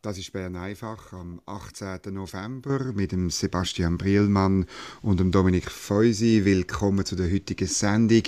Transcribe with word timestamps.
Das 0.00 0.16
ist 0.16 0.32
Bern 0.32 0.54
einfach 0.54 1.12
am 1.12 1.40
18. 1.46 2.14
November 2.14 2.92
mit 2.94 3.10
dem 3.10 3.30
Sebastian 3.30 3.98
Brielmann 3.98 4.66
und 5.02 5.18
dem 5.18 5.32
Dominik 5.32 5.68
Feusi. 5.68 6.42
Willkommen 6.44 7.04
zu 7.04 7.16
der 7.16 7.28
heutigen 7.28 7.66
Sendung. 7.66 8.22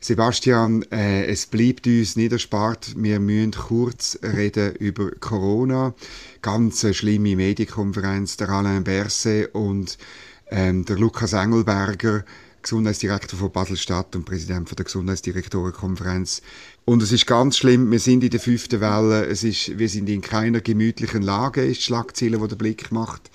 Sebastian, 0.00 0.82
äh, 0.90 1.26
es 1.26 1.46
bleibt 1.46 1.86
uns 1.86 2.16
nicht 2.16 2.32
erspart. 2.32 2.94
Wir 2.96 3.20
müssen 3.20 3.52
kurz 3.52 4.18
reden 4.20 4.74
über 4.74 5.12
Corona. 5.12 5.94
Ganz 6.42 6.84
eine 6.84 6.92
schlimme 6.92 7.36
Medienkonferenz. 7.36 8.36
Der 8.38 8.48
Alain 8.48 8.82
Berset 8.82 9.54
und 9.54 9.98
ähm, 10.50 10.84
der 10.86 10.98
Lukas 10.98 11.34
Engelberger 11.34 12.24
Gesundheitsdirektor 12.62 13.38
von 13.38 13.50
Basel-Stadt 13.50 14.14
und 14.16 14.24
Präsident 14.24 14.68
von 14.68 14.76
der 14.76 14.84
Gesundheitsdirektorenkonferenz. 14.84 16.42
Und 16.84 17.02
es 17.02 17.12
ist 17.12 17.26
ganz 17.26 17.58
schlimm, 17.58 17.90
wir 17.90 17.98
sind 17.98 18.24
in 18.24 18.30
der 18.30 18.40
fünften 18.40 18.80
Welle, 18.80 19.26
es 19.26 19.44
ist, 19.44 19.78
wir 19.78 19.88
sind 19.88 20.08
in 20.08 20.20
keiner 20.20 20.60
gemütlichen 20.60 21.22
Lage, 21.22 21.64
ist 21.64 21.80
die 21.80 21.84
Schlagzeile, 21.84 22.38
die 22.38 22.48
der 22.48 22.56
Blick 22.56 22.92
macht. 22.92 23.30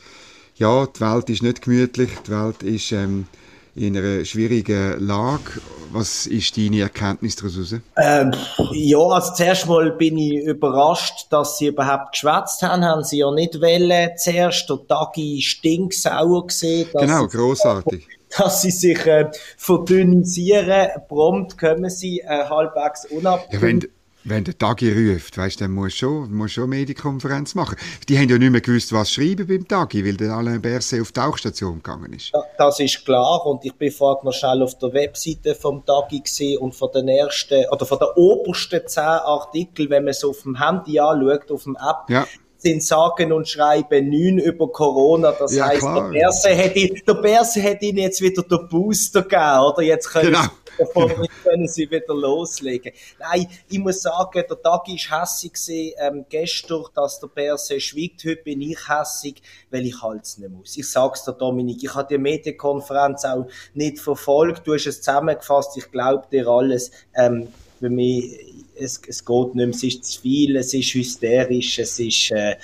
Ja, 0.56 0.86
die 0.88 1.00
Welt 1.00 1.30
ist 1.30 1.44
nicht 1.44 1.62
gemütlich, 1.62 2.10
die 2.26 2.32
Welt 2.32 2.64
ist 2.64 2.92
ähm, 2.92 3.28
in 3.76 3.96
einer 3.96 4.26
schwierigen 4.26 5.00
Lage. 5.06 5.62
Was 5.92 6.26
ist 6.26 6.58
deine 6.58 6.82
Erkenntnis 6.82 7.36
daraus? 7.36 7.74
Ähm, 7.96 8.34
ja, 8.72 8.98
also 8.98 9.34
zuerst 9.36 9.68
mal 9.68 9.92
bin 9.92 10.18
ich 10.18 10.44
überrascht, 10.44 11.28
dass 11.30 11.60
sie 11.60 11.68
überhaupt 11.68 12.12
geschwätzt 12.12 12.62
haben. 12.64 12.84
Haben 12.84 13.04
sie 13.04 13.20
ja 13.20 13.32
nicht 13.32 13.62
wollen 13.62 14.10
zuerst. 14.18 14.70
Der 14.70 14.80
Tagi 14.88 15.42
stinksauer 15.42 16.48
gesehen. 16.48 16.90
Genau, 16.94 17.28
großartig 17.28 18.17
dass 18.38 18.62
sie 18.62 18.72
sich 18.72 19.06
äh, 19.06 19.30
verdünnisieren. 19.58 20.90
Prompt 21.08 21.58
kommen 21.58 21.90
sie 21.90 22.20
äh, 22.20 22.46
halbwegs 22.50 23.06
unabhängig. 23.06 23.84
Ja, 23.84 23.90
wenn, 24.30 24.44
der 24.44 24.58
Tagi 24.58 24.92
ruft, 24.92 25.38
weißt, 25.38 25.62
dann 25.62 25.72
muss 25.72 25.94
schon, 25.94 26.34
muss 26.34 26.52
schon 26.52 26.70
Medienkonferenz 26.70 27.56
machen. 27.56 27.78
Die 28.10 28.18
haben 28.18 28.28
ja 28.28 28.38
nicht 28.38 28.52
mehr 28.52 28.60
gewusst, 28.60 28.92
was 28.92 29.10
schreiben 29.10 29.48
beim 29.48 29.66
Tagi, 29.66 30.06
weil 30.06 30.18
der 30.18 30.34
Alain 30.34 30.62
Berset 30.62 31.02
auf 31.02 31.14
die 31.14 31.20
Tauchstation 31.22 31.76
gegangen 31.76 32.12
ist. 32.12 32.32
Ja, 32.34 32.44
das 32.58 32.82
ist 32.82 33.06
klar 33.06 33.46
und 33.46 33.64
ich 33.64 33.74
bin 33.74 33.90
vorhin 33.90 34.26
noch 34.26 34.34
schnell 34.34 34.62
auf 34.64 34.78
der 34.80 34.92
Webseite 34.92 35.56
vom 35.56 35.86
Tagi 35.86 36.20
gesehen 36.20 36.58
und 36.58 36.76
von 36.76 36.90
den 36.94 37.08
ersten, 37.08 37.66
oder 37.72 37.86
von 37.86 38.00
den 38.00 38.10
obersten 38.18 38.82
zehn 38.86 39.04
Artikeln, 39.04 39.90
wenn 39.90 40.04
man 40.04 40.12
es 40.12 40.26
auf 40.26 40.42
dem 40.42 40.62
Handy 40.62 41.00
anschaut, 41.00 41.50
auf 41.50 41.64
dem 41.64 41.78
App, 41.78 42.10
ja 42.10 42.28
sind 42.58 42.84
sagen 42.84 43.32
und 43.32 43.48
schreiben 43.48 44.10
neun 44.10 44.40
über 44.40 44.68
Corona. 44.72 45.32
Das 45.32 45.56
ja, 45.56 45.68
heißt, 45.68 45.84
der 45.84 46.10
Berse, 46.12 46.50
hätte, 46.50 47.04
der 47.04 47.14
Berse 47.14 47.60
hätte 47.62 47.86
ihnen 47.86 48.00
jetzt 48.00 48.22
wieder 48.22 48.44
den 48.44 48.68
Booster 48.68 49.24
gegeben, 49.24 49.60
oder? 49.60 49.82
Jetzt 49.82 50.10
können, 50.10 50.34
genau. 50.34 50.44
sie, 50.78 50.86
genau. 50.94 51.28
können 51.44 51.68
sie 51.68 51.90
wieder 51.90 52.14
loslegen. 52.14 52.92
Nein, 53.20 53.48
ich 53.70 53.80
muss 53.80 54.02
sagen, 54.02 54.44
der 54.50 54.62
Tag 54.62 54.88
ist 54.90 55.12
hässig 55.12 55.54
gewesen, 55.54 55.94
ähm, 56.00 56.26
gestern, 56.30 56.84
dass 56.96 57.20
der 57.20 57.28
Berse 57.28 57.80
schwiegt. 57.80 58.24
Heute 58.26 58.44
bin 58.44 58.62
ich 58.62 58.78
hässig, 58.90 59.42
weil 59.70 59.86
ich 59.86 60.02
halt 60.02 60.24
es 60.24 60.38
nicht 60.38 60.52
muss. 60.52 60.78
Ich 60.78 60.90
sag's 60.90 61.24
dir, 61.24 61.34
Dominik, 61.34 61.84
ich 61.84 61.94
habe 61.94 62.08
die 62.10 62.18
Medienkonferenz 62.18 63.26
auch 63.26 63.48
nicht 63.74 64.00
verfolgt. 64.00 64.66
Du 64.66 64.74
hast 64.74 64.88
es 64.88 65.02
zusammengefasst. 65.02 65.78
Ich 65.78 65.92
glaube 65.92 66.28
dir 66.32 66.48
alles. 66.48 66.92
Ähm, 67.16 67.50
für 67.80 67.90
mich, 67.90 68.66
es, 68.80 69.02
es 69.08 69.26
geht 69.26 69.56
nicht 69.56 69.56
mehr, 69.56 69.70
es 69.70 69.84
ist 69.84 70.06
zu 70.06 70.22
viel, 70.22 70.56
es 70.58 70.74
ist 70.74 70.94
hysterisch, 70.94 71.80
es 71.80 72.00
ist 72.00 72.32
äh, 72.32 72.56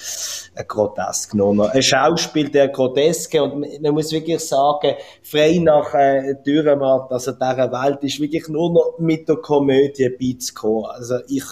grotesk 0.68 1.34
nur 1.34 1.54
noch. 1.54 1.70
Ein 1.70 1.82
Schauspiel 1.82 2.50
der 2.50 2.70
Groteske 2.70 3.42
und 3.42 3.82
man 3.82 3.94
muss 3.94 4.12
wirklich 4.12 4.40
sagen, 4.40 4.94
frei 5.22 5.60
nach 5.62 5.94
äh, 5.94 6.36
Dürrenmatt, 6.46 7.12
also 7.12 7.32
dieser 7.32 7.72
Welt 7.72 8.04
ist 8.04 8.20
wirklich 8.20 8.48
nur 8.48 8.72
noch 8.72 9.00
mit 9.00 9.28
der 9.28 9.38
Komödie 9.38 10.10
beizukommen. 10.10 10.86
Also 10.86 11.16
ich 11.28 11.44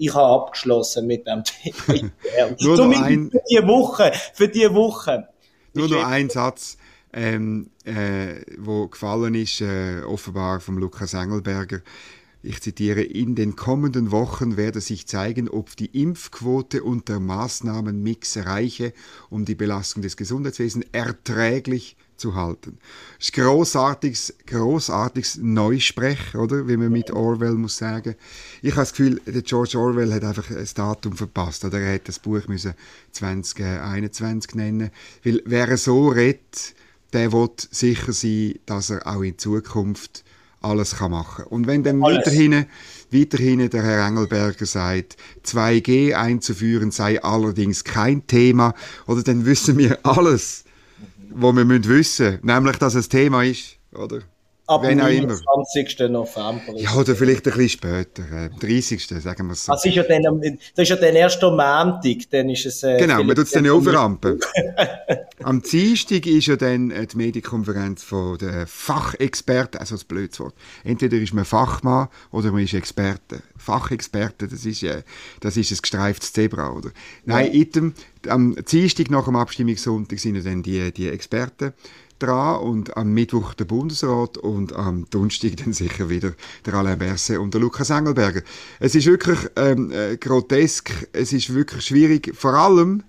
ich 0.00 0.14
habe 0.14 0.42
abgeschlossen 0.42 1.06
mit 1.06 1.26
dem 1.26 1.44
Thema. 1.44 2.00
nur 2.58 2.76
noch 2.88 3.02
ein, 3.02 3.30
für 3.30 3.42
die 3.50 3.66
Woche, 3.68 4.12
für 4.32 4.48
die 4.48 4.74
Woche. 4.74 5.28
Nur 5.74 5.88
noch 5.88 6.06
ein 6.06 6.30
Satz, 6.30 6.78
ähm, 7.12 7.70
äh, 7.84 8.40
wo 8.58 8.88
gefallen 8.88 9.34
ist, 9.34 9.60
äh, 9.60 10.00
offenbar 10.02 10.60
vom 10.60 10.78
Lukas 10.78 11.12
Engelberger 11.12 11.80
ich 12.42 12.60
zitiere, 12.62 13.02
in 13.02 13.34
den 13.34 13.54
kommenden 13.54 14.10
Wochen 14.10 14.56
werde 14.56 14.80
sich 14.80 15.06
zeigen, 15.06 15.48
ob 15.48 15.76
die 15.76 16.02
Impfquote 16.02 16.82
und 16.82 17.08
der 17.08 17.20
Maßnahmenmix 17.20 18.38
reiche, 18.38 18.94
um 19.28 19.44
die 19.44 19.54
Belastung 19.54 20.02
des 20.02 20.16
Gesundheitswesens 20.16 20.86
erträglich 20.92 21.96
zu 22.16 22.34
halten. 22.34 22.78
Das 23.18 23.28
ist 23.28 23.32
großartiges, 23.34 24.34
großartiges 24.46 25.38
Neusprech, 25.38 26.34
oder? 26.34 26.68
Wie 26.68 26.76
man 26.76 26.92
mit 26.92 27.10
Orwell 27.10 27.54
muss 27.54 27.78
sagen. 27.78 28.14
Ich 28.62 28.72
habe 28.72 28.82
das 28.82 28.92
Gefühl, 28.92 29.20
der 29.26 29.42
George 29.42 29.78
Orwell 29.78 30.12
hat 30.12 30.24
einfach 30.24 30.48
das 30.48 30.74
Datum 30.74 31.16
verpasst, 31.16 31.64
oder 31.64 31.80
er 31.80 31.92
hätte 31.92 32.06
das 32.06 32.18
Buch 32.18 32.46
müssen 32.46 32.74
2021 33.12 34.54
nennen, 34.54 34.90
weil 35.24 35.42
wer 35.44 35.76
so 35.76 36.08
redet, 36.08 36.74
der 37.12 37.32
wird 37.32 37.68
sicher 37.70 38.12
sein, 38.12 38.54
dass 38.66 38.90
er 38.90 39.06
auch 39.06 39.22
in 39.22 39.36
Zukunft 39.36 40.24
alles 40.60 40.96
kann 40.96 41.12
machen. 41.12 41.44
Und 41.46 41.66
wenn 41.66 41.82
dann 41.82 42.00
weiterhin, 42.00 42.66
weiterhin 43.10 43.68
der 43.70 43.82
Herr 43.82 44.06
Engelberger 44.06 44.66
sagt, 44.66 45.16
2G 45.44 46.14
einzuführen 46.14 46.90
sei 46.90 47.22
allerdings 47.22 47.84
kein 47.84 48.26
Thema, 48.26 48.74
oder 49.06 49.22
dann 49.22 49.46
wissen 49.46 49.78
wir 49.78 49.98
alles, 50.04 50.64
was 51.30 51.56
wir 51.56 51.64
müssen 51.64 51.88
wissen, 51.88 52.38
nämlich, 52.42 52.76
dass 52.76 52.94
es 52.94 53.08
Thema 53.08 53.44
ist, 53.44 53.78
oder? 53.92 54.20
Ab 54.70 54.82
dem 54.82 55.00
20. 55.00 55.98
November. 56.10 56.76
Ja, 56.76 56.94
oder 56.94 57.16
vielleicht 57.16 57.44
ein 57.48 57.54
bisschen 57.54 57.68
später, 57.70 58.22
äh, 58.30 58.50
30. 58.60 59.04
sagen 59.20 59.46
wir 59.48 59.54
es 59.54 59.64
so. 59.64 59.72
Das 59.72 59.84
ist 59.84 59.96
ja 59.96 60.04
dann, 60.04 60.40
das 60.40 60.82
ist 60.84 60.88
ja 60.90 60.94
dann 60.94 61.16
erst 61.16 61.42
am 61.42 61.56
Montag, 61.56 62.30
dann 62.30 62.48
ist 62.50 62.66
es... 62.66 62.84
Äh, 62.84 62.98
genau, 62.98 63.24
man 63.24 63.34
tut 63.34 63.46
es 63.46 63.50
dann 63.50 63.64
ja 63.64 63.72
auframpen. 63.72 64.38
am 65.42 65.60
Dienstag 65.60 66.24
ist 66.24 66.46
ja 66.46 66.54
dann 66.54 66.92
äh, 66.92 67.04
die 67.04 67.16
Medienkonferenz 67.16 68.04
von 68.04 68.38
den 68.38 68.64
Fachexperten, 68.68 69.80
also 69.80 69.96
das 69.96 70.04
Blödswort. 70.04 70.54
Entweder 70.84 71.16
ist 71.16 71.34
man 71.34 71.44
Fachmann 71.44 72.06
oder 72.30 72.52
man 72.52 72.62
ist 72.62 72.74
Experte. 72.74 73.42
Fachexperte, 73.56 74.46
das 74.46 74.64
ist, 74.64 74.84
äh, 74.84 75.02
das 75.40 75.56
ist 75.56 75.72
ein 75.72 75.78
gestreiftes 75.82 76.32
Zebra, 76.32 76.70
oder? 76.72 76.90
Nein, 77.24 77.46
ja. 77.46 77.60
item, 77.60 77.94
am 78.28 78.54
Dienstag 78.70 79.10
nach 79.10 79.24
dem 79.24 79.34
Abstimmungssonntag 79.34 80.20
sind 80.20 80.36
ja 80.36 80.42
dann 80.42 80.62
die, 80.62 80.92
die 80.92 81.08
Experten 81.08 81.72
dran 82.22 82.60
und 82.60 82.96
am 82.96 83.12
Mittwoch 83.12 83.54
der 83.54 83.64
Bundesrat 83.64 84.38
und 84.38 84.72
am 84.74 85.06
Donnerstag 85.10 85.56
dann 85.56 85.72
sicher 85.72 86.08
wieder 86.08 86.34
der 86.66 86.74
Alain 86.74 86.98
Berset 86.98 87.38
und 87.38 87.54
der 87.54 87.60
Lukas 87.60 87.90
Engelberger. 87.90 88.42
Es 88.78 88.94
ist 88.94 89.06
wirklich 89.06 89.38
ähm, 89.56 89.90
äh, 89.90 90.16
grotesk, 90.16 91.08
es 91.12 91.32
ist 91.32 91.52
wirklich 91.52 91.84
schwierig, 91.84 92.32
vor 92.36 92.54
allem 92.54 93.02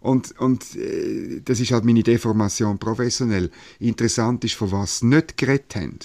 und, 0.00 0.38
und 0.40 0.74
äh, 0.76 1.40
das 1.44 1.60
ist 1.60 1.70
halt 1.70 1.84
meine 1.84 2.02
Deformation 2.02 2.78
professionell. 2.78 3.50
Interessant 3.78 4.44
ist, 4.44 4.54
von 4.54 4.72
was 4.72 5.02
nicht 5.02 5.36
geredet 5.36 5.76
haben. 5.76 5.98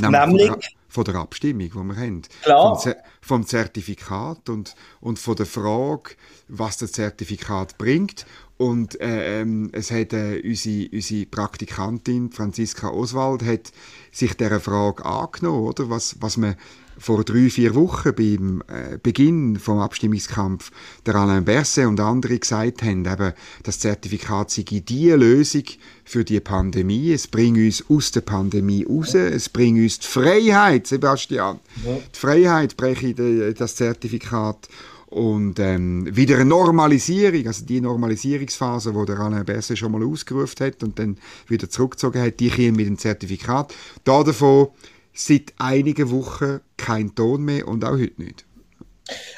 Nämlich? 0.00 0.46
Der, 0.46 0.58
von 0.94 1.04
der 1.04 1.16
Abstimmung, 1.16 1.70
die 1.70 1.74
wir 1.74 1.96
haben. 1.96 2.22
Klar. 2.42 2.80
Vom, 2.80 2.92
vom 3.20 3.46
Zertifikat 3.46 4.48
und, 4.48 4.76
und 5.00 5.18
von 5.18 5.34
der 5.34 5.46
Frage, 5.46 6.14
was 6.46 6.76
das 6.76 6.92
Zertifikat 6.92 7.76
bringt 7.78 8.24
und 8.56 9.00
äh, 9.00 9.40
ähm, 9.40 9.70
es 9.72 9.90
hat 9.90 10.12
äh, 10.12 10.40
unsere, 10.44 10.88
unsere 10.92 11.26
Praktikantin 11.26 12.30
Franziska 12.30 12.88
Oswald 12.88 13.42
hat 13.42 13.72
sich 14.12 14.36
dieser 14.36 14.60
Frage 14.60 15.04
angenommen, 15.04 15.66
oder? 15.66 15.90
Was, 15.90 16.16
was 16.20 16.36
man 16.36 16.54
vor 16.98 17.24
drei, 17.24 17.50
vier 17.50 17.74
Wochen 17.74 18.14
beim 18.14 18.62
äh, 18.68 18.98
Beginn 19.02 19.58
vom 19.58 19.78
Abstimmungskampf 19.78 20.70
der 21.06 21.16
Alain 21.16 21.44
Berset 21.44 21.86
und 21.86 22.00
andere 22.00 22.38
gesagt 22.38 22.82
haben, 22.82 23.04
eben, 23.04 23.32
das 23.62 23.78
Zertifikat 23.78 24.50
sei 24.50 24.62
die 24.62 25.10
Lösung 25.10 25.64
für 26.04 26.24
die 26.24 26.40
Pandemie. 26.40 27.12
Es 27.12 27.26
bringt 27.26 27.58
uns 27.58 27.84
aus 27.88 28.10
der 28.10 28.22
Pandemie 28.22 28.84
raus. 28.88 29.14
Es 29.14 29.48
bringt 29.48 29.78
uns 29.78 29.98
die 29.98 30.06
Freiheit, 30.06 30.86
Sebastian. 30.86 31.60
Ja. 31.84 31.96
Die 31.96 32.18
Freiheit 32.18 32.76
breche 32.76 33.54
das 33.54 33.76
Zertifikat 33.76 34.68
und 35.14 35.60
ähm, 35.60 36.08
wieder 36.16 36.34
eine 36.34 36.46
Normalisierung, 36.46 37.46
also 37.46 37.64
die 37.64 37.80
Normalisierungsphase, 37.80 38.96
wo 38.96 39.04
der 39.04 39.20
Alain 39.20 39.44
Berset 39.44 39.78
schon 39.78 39.92
mal 39.92 40.02
ausgerufen 40.02 40.66
hat 40.66 40.82
und 40.82 40.98
dann 40.98 41.18
wieder 41.46 41.70
zurückgezogen 41.70 42.20
hat, 42.20 42.40
die 42.40 42.50
kommen 42.50 42.74
mit 42.74 42.86
dem 42.88 42.98
Zertifikat. 42.98 43.72
Da 44.02 44.24
davon 44.24 44.68
seit 45.14 45.54
einigen 45.58 46.10
Wochen 46.10 46.60
kein 46.76 47.14
Ton 47.14 47.42
mehr 47.42 47.66
und 47.68 47.84
auch 47.84 47.92
heute 47.92 48.22
nicht. 48.22 48.44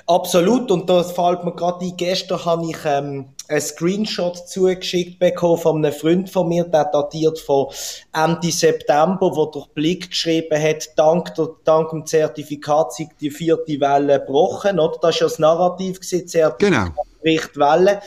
Absolut, 0.06 0.70
und 0.70 0.88
das 0.88 1.12
fällt 1.12 1.44
mir 1.44 1.54
gerade 1.54 1.84
ein. 1.84 1.96
Gestern 1.96 2.44
habe 2.44 2.70
ich 2.70 2.76
ähm, 2.84 3.26
einen 3.48 3.60
Screenshot 3.60 4.48
zugeschickt 4.48 5.18
bekommen 5.18 5.58
von 5.58 5.84
einem 5.84 5.92
Freund 5.92 6.30
von 6.30 6.48
mir, 6.48 6.64
der 6.64 6.84
datiert 6.84 7.40
von 7.40 7.66
Ende 8.12 8.52
September, 8.52 9.34
wo 9.34 9.46
durch 9.46 9.66
Blick 9.68 10.10
geschrieben 10.10 10.62
hat, 10.62 10.88
dank, 10.96 11.34
der, 11.34 11.48
dank 11.64 11.90
dem 11.90 12.06
Zertifikat 12.06 12.92
sei 12.92 13.08
die 13.20 13.30
vierte 13.30 13.80
Welle 13.80 14.20
gebrochen, 14.20 14.78
oder? 14.78 14.98
Das 15.02 15.16
ist 15.16 15.20
ja 15.20 15.26
das 15.26 15.38
Narrativ 15.40 16.00
gewesen, 16.00 16.28
Zertifikat 16.28 16.92
genau. 16.94 17.04
bricht 17.20 17.56
Welle. 17.56 18.00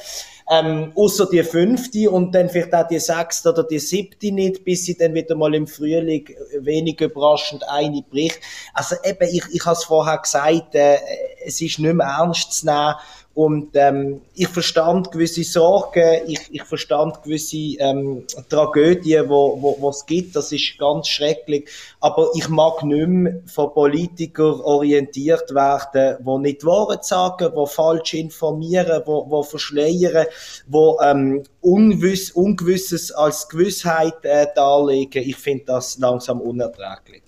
Ähm, 0.50 0.92
außer 0.96 1.28
die 1.31 1.44
fünfte 1.44 2.10
und 2.10 2.34
dann 2.34 2.50
vielleicht 2.50 2.74
auch 2.74 2.88
die 2.88 3.00
sechste 3.00 3.50
oder 3.50 3.63
die 3.63 3.78
siebte 3.78 4.31
nicht, 4.31 4.66
bis 4.66 4.86
sie 4.86 4.98
dann 4.98 5.13
wieder 5.13 5.36
mal 5.36 5.54
im 5.54 5.68
Frühling 5.68 6.28
wenig 6.60 7.00
überraschend 7.01 7.63
eine 7.69 8.01
bricht. 8.01 8.40
Also 8.74 8.96
eben, 9.04 9.28
ich, 9.31 9.44
ich 9.51 9.66
habe 9.66 9.75
es 9.75 9.84
vorher 9.84 10.18
gesagt, 10.18 10.74
äh, 10.74 10.98
es 11.46 11.62
ist 11.62 11.80
nicht 11.80 11.94
mehr 11.94 12.07
ernst 12.07 12.51
zu 12.51 12.66
nehmen, 12.66 12.96
und 13.35 13.69
ähm, 13.75 14.21
ich 14.33 14.47
verstand 14.47 15.11
gewisse 15.11 15.43
Sorgen, 15.43 16.23
ich, 16.27 16.39
ich 16.51 16.63
verstand 16.63 17.23
gewisse 17.23 17.77
ähm, 17.79 18.25
Tragödien, 18.49 19.29
wo, 19.29 19.61
wo, 19.61 19.77
wo 19.79 19.89
es 19.91 20.05
gibt. 20.05 20.35
Das 20.35 20.51
ist 20.51 20.77
ganz 20.77 21.07
schrecklich. 21.07 21.69
Aber 22.01 22.31
ich 22.35 22.49
mag 22.49 22.83
nicht 22.83 23.07
mehr 23.07 23.41
von 23.45 23.73
Politikern 23.73 24.59
orientiert 24.61 25.53
werden, 25.53 26.17
wo 26.23 26.37
nicht 26.37 26.65
Wahrheit 26.65 27.05
sagen, 27.05 27.51
wo 27.53 27.65
falsch 27.65 28.15
informieren, 28.15 29.03
wo, 29.05 29.29
wo 29.29 29.43
verschleiern, 29.43 30.25
wo 30.67 30.99
ähm, 31.01 31.43
Ungewiss, 31.61 32.31
Ungewisses 32.31 33.11
als 33.11 33.47
Gewissheit 33.47 34.15
äh, 34.23 34.47
darlegen. 34.55 35.23
Ich 35.23 35.37
finde 35.37 35.65
das 35.65 35.97
langsam 35.99 36.41
unerträglich. 36.41 37.23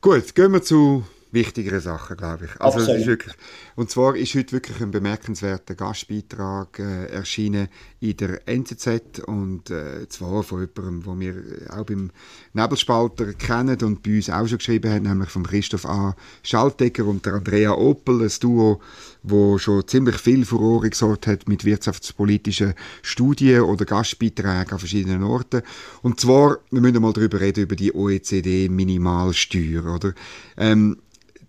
Gut, 0.00 0.34
gehen 0.34 0.52
wir 0.52 0.62
zu 0.62 1.04
wichtigere 1.32 1.80
Sachen, 1.80 2.16
glaube 2.16 2.44
ich. 2.44 2.60
Also 2.60 2.78
es 2.78 2.88
ist 2.88 3.06
wirklich, 3.06 3.34
und 3.76 3.90
zwar 3.90 4.16
ist 4.16 4.34
heute 4.34 4.52
wirklich 4.52 4.80
ein 4.80 4.90
bemerkenswerter 4.90 5.74
Gastbeitrag 5.74 6.78
äh, 6.78 7.06
erschienen 7.06 7.68
in 8.00 8.16
der 8.16 8.46
NZZ 8.46 9.20
und 9.26 9.70
äh, 9.70 10.08
zwar 10.08 10.42
von 10.42 10.60
jemandem, 10.60 11.02
den 11.02 11.20
wir 11.20 11.34
auch 11.74 11.84
beim 11.84 12.10
Nebelspalter 12.52 13.32
kennen 13.34 13.78
und 13.82 14.02
bei 14.02 14.16
uns 14.16 14.28
auch 14.30 14.46
schon 14.46 14.58
geschrieben 14.58 14.92
haben, 14.92 15.04
nämlich 15.04 15.30
von 15.30 15.44
Christoph 15.44 15.86
A. 15.86 16.14
Schaltegger 16.42 17.06
und 17.06 17.24
der 17.24 17.34
Andrea 17.34 17.72
Opel, 17.72 18.22
ein 18.22 18.30
Duo, 18.40 18.80
wo 19.22 19.58
schon 19.58 19.86
ziemlich 19.86 20.16
viel 20.16 20.44
Furore 20.44 20.90
gesorgt 20.90 21.26
hat 21.26 21.48
mit 21.48 21.64
wirtschaftspolitischen 21.64 22.74
Studien 23.02 23.62
oder 23.62 23.84
Gastbeiträgen 23.84 24.72
an 24.72 24.78
verschiedenen 24.78 25.22
Orten. 25.22 25.62
Und 26.02 26.20
zwar, 26.20 26.58
wir 26.70 26.80
müssen 26.80 27.00
mal 27.00 27.12
darüber 27.12 27.40
reden, 27.40 27.64
über 27.64 27.76
die 27.76 27.94
OECD-Minimalsteuer, 27.94 29.84
oder? 29.86 30.12
Ähm, 30.56 30.98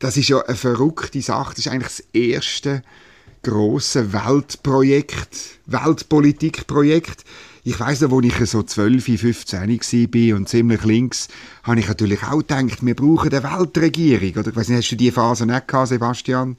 das 0.04 0.18
ist 0.18 0.28
ja 0.28 0.42
eine 0.42 0.58
verrückte 0.58 1.22
Sache. 1.22 1.52
Das 1.56 1.66
ist 1.66 1.72
eigentlich 1.72 1.84
das 1.88 2.04
erste 2.14 2.84
große 3.44 4.12
Weltprojekt, 4.12 5.60
Weltpolitikprojekt. 5.66 7.24
Ich 7.64 7.80
weiß 7.80 8.02
noch, 8.02 8.12
als 8.12 8.26
ich 8.26 8.50
so 8.50 8.64
12, 8.64 9.06
15 9.06 9.60
war 9.62 10.36
und 10.36 10.50
ziemlich 10.50 10.84
links, 10.84 11.30
habe 11.64 11.80
ich 11.80 11.88
natürlich 11.88 12.22
auch 12.24 12.40
gedacht, 12.40 12.86
wir 12.86 12.96
brauchen 12.96 13.34
eine 13.34 13.44
Weltregierung. 13.44 14.32
Oder, 14.42 14.50
ich 14.50 14.56
weiss 14.58 14.68
nicht, 14.68 14.80
hast 14.80 14.92
du 14.92 14.96
diese 14.98 15.14
Phase 15.14 15.46
nicht 15.46 15.70
gehabt, 15.70 15.88
Sebastian? 15.88 16.58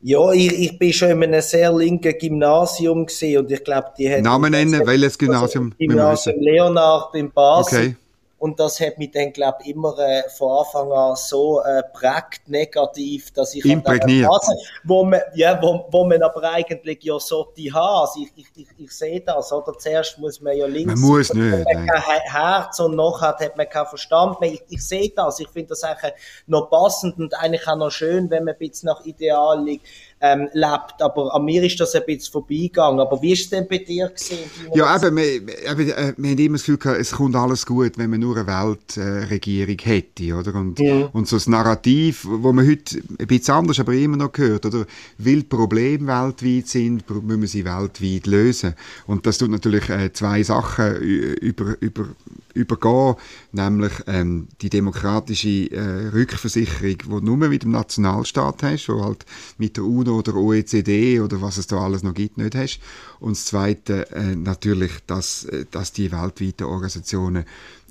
Ja, 0.00 0.32
ich, 0.32 0.52
ich 0.52 0.78
bin 0.78 0.92
schon 0.92 1.10
in 1.10 1.22
einem 1.22 1.42
sehr 1.42 1.72
linken 1.72 2.18
Gymnasium 2.18 2.98
und 3.02 3.50
ich 3.50 3.64
glaube, 3.64 3.92
die 3.96 4.12
hat 4.12 4.22
Namen 4.22 4.50
nennen, 4.50 4.84
welches 4.84 5.16
Gymnasium? 5.16 5.66
Also 5.66 5.76
Gymnasium 5.78 6.40
Leonard 6.40 7.14
in 7.14 7.30
Basel. 7.30 7.78
Okay. 7.78 7.96
Und 8.38 8.60
das 8.60 8.80
hat 8.80 8.98
mich 8.98 9.12
dann, 9.12 9.32
glaube 9.32 9.58
ich, 9.62 9.70
immer 9.70 9.98
äh, 9.98 10.28
von 10.28 10.58
Anfang 10.58 10.92
an 10.92 11.16
so 11.16 11.62
äh, 11.62 11.82
prägt 11.94 12.46
negativ, 12.48 13.32
dass 13.32 13.54
ich 13.54 13.64
imprägniert, 13.64 14.26
Phase, 14.26 14.54
wo 14.84 15.04
man, 15.04 15.20
ja, 15.34 15.58
wo, 15.62 15.86
wo 15.90 16.04
man 16.04 16.22
aber 16.22 16.42
eigentlich 16.52 17.02
ja 17.02 17.18
sollte 17.18 17.62
haben. 17.72 18.00
Also 18.02 18.20
ich, 18.20 18.32
ich, 18.36 18.62
ich, 18.62 18.68
ich 18.84 18.90
sehe 18.90 19.22
das, 19.22 19.50
oder? 19.52 19.72
Zuerst 19.78 20.18
muss 20.18 20.42
man 20.42 20.54
ja 20.54 20.66
links, 20.66 21.00
man 21.00 21.10
muss 21.10 21.32
nicht, 21.32 21.64
man 21.64 21.86
kein 21.86 22.20
Herz 22.30 22.78
und 22.78 22.94
nachher 22.94 23.38
hat 23.38 23.56
man 23.56 23.68
keinen 23.70 23.86
Verstand 23.86 24.38
mehr. 24.38 24.52
Ich, 24.52 24.62
ich 24.68 24.86
sehe 24.86 25.10
das, 25.16 25.40
ich 25.40 25.48
finde 25.48 25.70
das 25.70 25.82
eigentlich 25.82 26.12
noch 26.46 26.68
passend 26.68 27.18
und 27.18 27.34
eigentlich 27.34 27.66
auch 27.66 27.76
noch 27.76 27.90
schön, 27.90 28.28
wenn 28.28 28.44
man 28.44 28.54
ein 28.54 28.58
bisschen 28.58 28.88
nach 28.88 29.02
Ideal 29.06 29.64
liegt 29.64 29.86
ähm, 30.20 30.48
lebt. 30.52 31.00
Aber 31.00 31.34
an 31.34 31.44
mir 31.44 31.62
ist 31.62 31.78
das 31.78 31.94
ein 31.94 32.02
bisschen 32.06 32.32
vorbeigegangen. 32.32 33.00
Aber 33.00 33.20
wie 33.20 33.32
ist 33.32 33.44
es 33.44 33.50
denn 33.50 33.66
bei 33.68 33.78
dir 33.78 34.08
gesehen? 34.08 34.50
Ja, 34.74 34.96
eben, 34.96 35.16
wir, 35.16 35.26
eben, 35.26 35.90
äh, 35.90 36.14
wir 36.16 36.30
haben 36.30 36.38
immer 36.38 36.54
das 36.54 36.62
Gefühl 36.62 36.78
gehabt, 36.78 37.00
es 37.00 37.12
kommt 37.12 37.36
alles 37.36 37.66
gut, 37.66 37.98
wenn 37.98 38.10
man 38.10 38.20
nur 38.20 38.36
eine 38.36 38.46
Weltregierung 38.46 39.76
hätte, 39.82 40.34
oder? 40.34 40.54
Und, 40.54 40.78
ja. 40.78 41.08
und 41.12 41.28
so 41.28 41.36
das 41.36 41.46
Narrativ, 41.46 42.26
wo 42.28 42.52
man 42.52 42.66
heute 42.66 42.98
ein 43.18 43.26
bisschen 43.26 43.54
anders, 43.54 43.78
aber 43.78 43.92
immer 43.92 44.16
noch 44.16 44.32
gehört, 44.32 44.66
oder? 44.66 44.86
Weil 45.18 45.42
Probleme 45.42 46.06
weltweit 46.06 46.68
sind, 46.68 47.08
müssen 47.10 47.40
wir 47.40 47.48
sie 47.48 47.64
weltweit 47.64 48.26
lösen. 48.26 48.74
Und 49.06 49.26
das 49.26 49.38
tut 49.38 49.50
natürlich 49.50 49.88
äh, 49.90 50.12
zwei 50.12 50.42
Sachen 50.42 50.96
über, 50.96 51.76
über, 51.80 52.06
übergehen, 52.56 53.14
nämlich 53.52 53.92
ähm, 54.06 54.48
die 54.62 54.70
demokratische 54.70 55.70
äh, 55.70 56.08
Rückversicherung, 56.08 56.98
die 56.98 57.08
du 57.08 57.20
nur 57.20 57.36
mit 57.36 57.62
dem 57.62 57.70
Nationalstaat 57.70 58.62
hast, 58.62 58.88
wo 58.88 59.04
halt 59.04 59.24
mit 59.58 59.76
der 59.76 59.84
UNO 59.84 60.18
oder 60.18 60.34
OECD 60.34 61.20
oder 61.20 61.40
was 61.42 61.58
es 61.58 61.66
da 61.66 61.78
alles 61.78 62.02
noch 62.02 62.14
gibt, 62.14 62.38
nicht 62.38 62.54
hast. 62.54 62.80
Und 63.20 63.36
das 63.36 63.46
Zweite 63.46 64.10
äh, 64.10 64.34
natürlich, 64.34 64.92
dass, 65.06 65.44
äh, 65.44 65.66
dass 65.70 65.92
die 65.92 66.10
weltweiten 66.12 66.64
Organisationen 66.64 67.44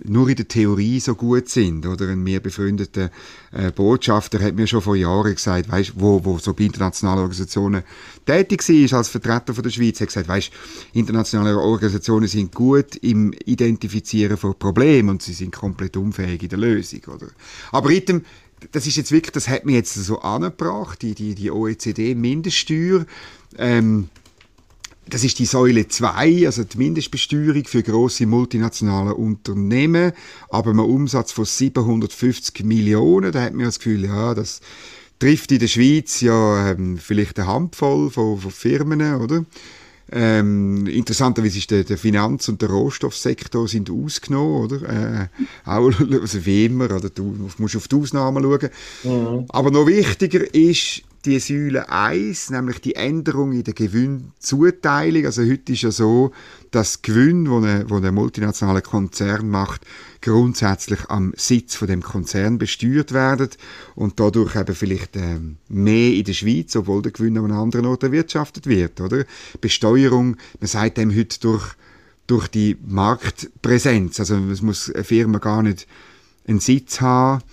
nur 0.04 0.28
in 0.30 0.36
der 0.36 0.48
Theorie 0.48 1.00
so 1.00 1.16
gut 1.16 1.50
sind. 1.50 1.86
Oder 1.86 2.10
ein 2.10 2.24
mir 2.24 2.40
befreundeter 2.40 3.12
äh, 3.52 3.72
Botschafter 3.72 4.40
hat 4.42 4.56
mir 4.56 4.68
schon 4.68 4.82
vor 4.82 4.96
Jahren 4.96 5.34
gesagt, 5.34 5.72
weißt, 5.72 5.94
wo, 5.96 6.24
wo 6.26 6.38
so 6.38 6.54
bei 6.54 6.66
internationalen 6.66 7.20
Organisationen 7.20 7.84
tätig 8.26 8.68
war 8.68 8.98
als 8.98 9.10
Vertreter 9.10 9.54
von 9.54 9.64
der 9.64 9.70
Schweiz, 9.70 10.02
hat 10.02 10.08
gesagt, 10.08 10.28
weißt, 10.28 10.52
internationale 10.94 11.58
Organisationen 11.58 12.28
sind 12.28 12.54
gut 12.54 12.96
im 12.98 13.34
Identifizieren 13.46 14.38
von 14.38 14.55
Problemen 14.60 15.10
und 15.10 15.22
sie 15.22 15.34
sind 15.34 15.52
komplett 15.52 15.98
unfähig 15.98 16.44
in 16.44 16.50
der 16.50 16.60
Lösung. 16.60 17.02
Oder? 17.08 17.28
Aber 17.72 17.90
item, 17.90 18.24
das 18.72 18.88
ist 18.88 18.98
jetzt 18.98 19.12
wirklich, 19.12 19.32
das 19.32 19.48
hat 19.48 19.66
mir 19.66 19.74
jetzt 19.74 19.94
so 19.94 20.20
angebracht, 20.20 21.02
die, 21.02 21.14
die, 21.14 21.36
die 21.36 21.52
OECD-Mindeststeuer. 21.52 23.06
Ähm, 23.58 24.10
das 25.08 25.24
ist 25.24 25.38
die 25.38 25.46
Säule 25.46 25.88
2, 25.88 26.48
also 26.48 26.64
die 26.64 26.78
Mindestbesteuerung 26.78 27.66
für 27.66 27.84
große 27.84 28.26
multinationale 28.26 29.14
Unternehmen, 29.14 30.14
aber 30.50 30.74
mit 30.74 30.84
einem 30.84 30.96
Umsatz 30.96 31.32
von 31.32 31.46
750 31.46 32.64
Millionen. 32.66 33.32
Da 33.32 33.44
hat 33.44 33.54
man 33.54 33.66
das 33.66 33.78
Gefühl, 33.78 34.06
ja, 34.06 34.34
das 34.34 34.62
trifft 35.20 35.52
in 35.52 35.60
der 35.60 35.68
Schweiz 35.68 36.22
ja 36.22 36.72
ähm, 36.72 36.98
vielleicht 36.98 37.40
eine 37.40 37.48
Handvoll 37.48 38.10
von, 38.10 38.40
von 38.40 38.52
Firmen, 38.52 39.16
oder? 39.22 39.46
Ähm, 40.12 40.86
interessanterweise 40.86 41.58
ist 41.58 41.72
der, 41.72 41.84
der 41.84 41.98
Finanz- 41.98 42.48
und 42.48 42.62
der 42.62 42.70
Rohstoffsektor 42.70 43.68
sind 43.68 43.90
ausgenommen, 43.90 44.66
oder? 44.66 44.90
Äh, 44.90 45.28
auch, 45.66 45.92
also 46.22 46.46
wie 46.46 46.66
immer, 46.66 46.86
oder 46.86 47.10
du 47.10 47.36
musst 47.58 47.76
auf 47.76 47.88
die 47.88 47.96
Ausnahmen 47.96 48.44
schauen. 48.44 48.70
Mhm. 49.04 49.46
Aber 49.50 49.72
noch 49.72 49.88
wichtiger 49.88 50.54
ist 50.54 51.02
die 51.26 51.40
Säule 51.40 51.90
1, 51.90 52.52
nämlich 52.52 52.80
die 52.82 52.96
Änderung 52.96 53.52
in 53.52 53.64
der 53.64 53.74
Gewinnzuteilung. 53.74 55.26
Also 55.26 55.44
heute 55.44 55.74
ist 55.74 55.82
ja 55.82 55.92
so, 55.92 56.32
dass 56.72 57.02
Gewinn, 57.02 57.50
wo 57.50 57.60
ein, 57.60 57.90
wo 57.90 58.00
multinationaler 58.00 58.82
Konzern 58.82 59.50
macht, 59.50 59.82
grundsätzlich 60.22 61.10
am 61.10 61.34
Sitz 61.36 61.76
von 61.76 61.88
dem 61.88 62.02
Konzern 62.02 62.58
besteuert 62.58 63.12
werden 63.12 63.50
und 63.96 64.20
dadurch 64.20 64.56
eben 64.56 64.76
vielleicht 64.76 65.16
ähm, 65.16 65.58
mehr 65.68 66.14
in 66.14 66.24
der 66.24 66.34
Schweiz, 66.34 66.76
obwohl 66.76 67.02
der 67.02 67.12
Gewinn 67.12 67.38
an 67.38 67.46
einem 67.46 67.60
anderen 67.60 67.88
Ort 67.88 68.04
erwirtschaftet 68.04 68.68
wird, 68.68 69.02
oder? 69.02 69.26
Besteuerung, 69.62 70.38
man 70.60 70.68
sagt 70.68 70.98
dem 70.98 71.16
heute 71.16 71.40
durch 71.40 71.76
durch 72.28 72.48
die 72.48 72.76
Marktpräsenz. 72.84 74.20
Also 74.20 74.38
es 74.52 74.64
muss 74.64 74.92
eine 74.92 75.04
Firma 75.04 75.38
gar 75.38 75.62
nicht 75.62 75.88
einen 76.48 76.60
Sitz 76.60 77.02
haben 77.02 77.44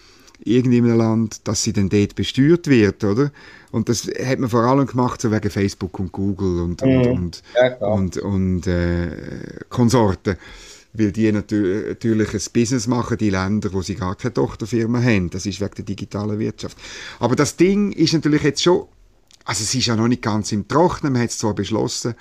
irgendeinem 0.45 0.97
Land, 0.97 1.47
dass 1.47 1.63
sie 1.63 1.73
dann 1.73 1.89
dort 1.89 2.15
besteuert 2.15 2.67
wird, 2.67 3.05
oder? 3.05 3.31
Und 3.71 3.89
das 3.89 4.07
hat 4.07 4.39
man 4.39 4.51
vor 4.51 4.63
allem 4.63 4.87
gemacht 4.87 5.21
so 5.21 5.31
wegen 5.31 5.51
Facebook 5.51 5.99
und 5.99 6.13
Google 6.13 6.61
und, 6.61 6.83
mhm. 6.83 6.97
und, 6.97 7.07
und, 7.07 7.43
ja, 7.55 7.77
und, 7.87 8.17
und 8.19 8.67
äh, 8.67 9.11
Konsorten. 9.69 10.37
Weil 10.95 11.11
die 11.11 11.33
natürlich 11.33 12.35
ein 12.35 12.41
Business 12.53 12.87
machen, 12.87 13.17
die 13.17 13.31
Länder, 13.31 13.73
wo 13.73 13.81
sie 13.81 13.95
gar 13.95 14.15
keine 14.15 14.35
Tochterfirma 14.35 15.01
haben. 15.01 15.31
Das 15.31 15.47
ist 15.47 15.61
wegen 15.61 15.75
der 15.75 15.85
digitalen 15.87 16.39
Wirtschaft. 16.39 16.77
Aber 17.19 17.35
das 17.35 17.57
Ding 17.57 17.93
ist 17.93 18.13
natürlich 18.13 18.43
jetzt 18.43 18.63
schon, 18.63 18.87
also 19.45 19.63
es 19.63 19.75
ist 19.75 19.87
ja 19.87 19.97
noch 19.97 20.09
nicht 20.09 20.21
ganz 20.21 20.53
im 20.53 20.69
Trocknen, 20.69 21.15
man 21.15 21.23
hat 21.23 21.31
es 21.31 21.39
zwar 21.39 21.55
beschlossen, 21.55 22.15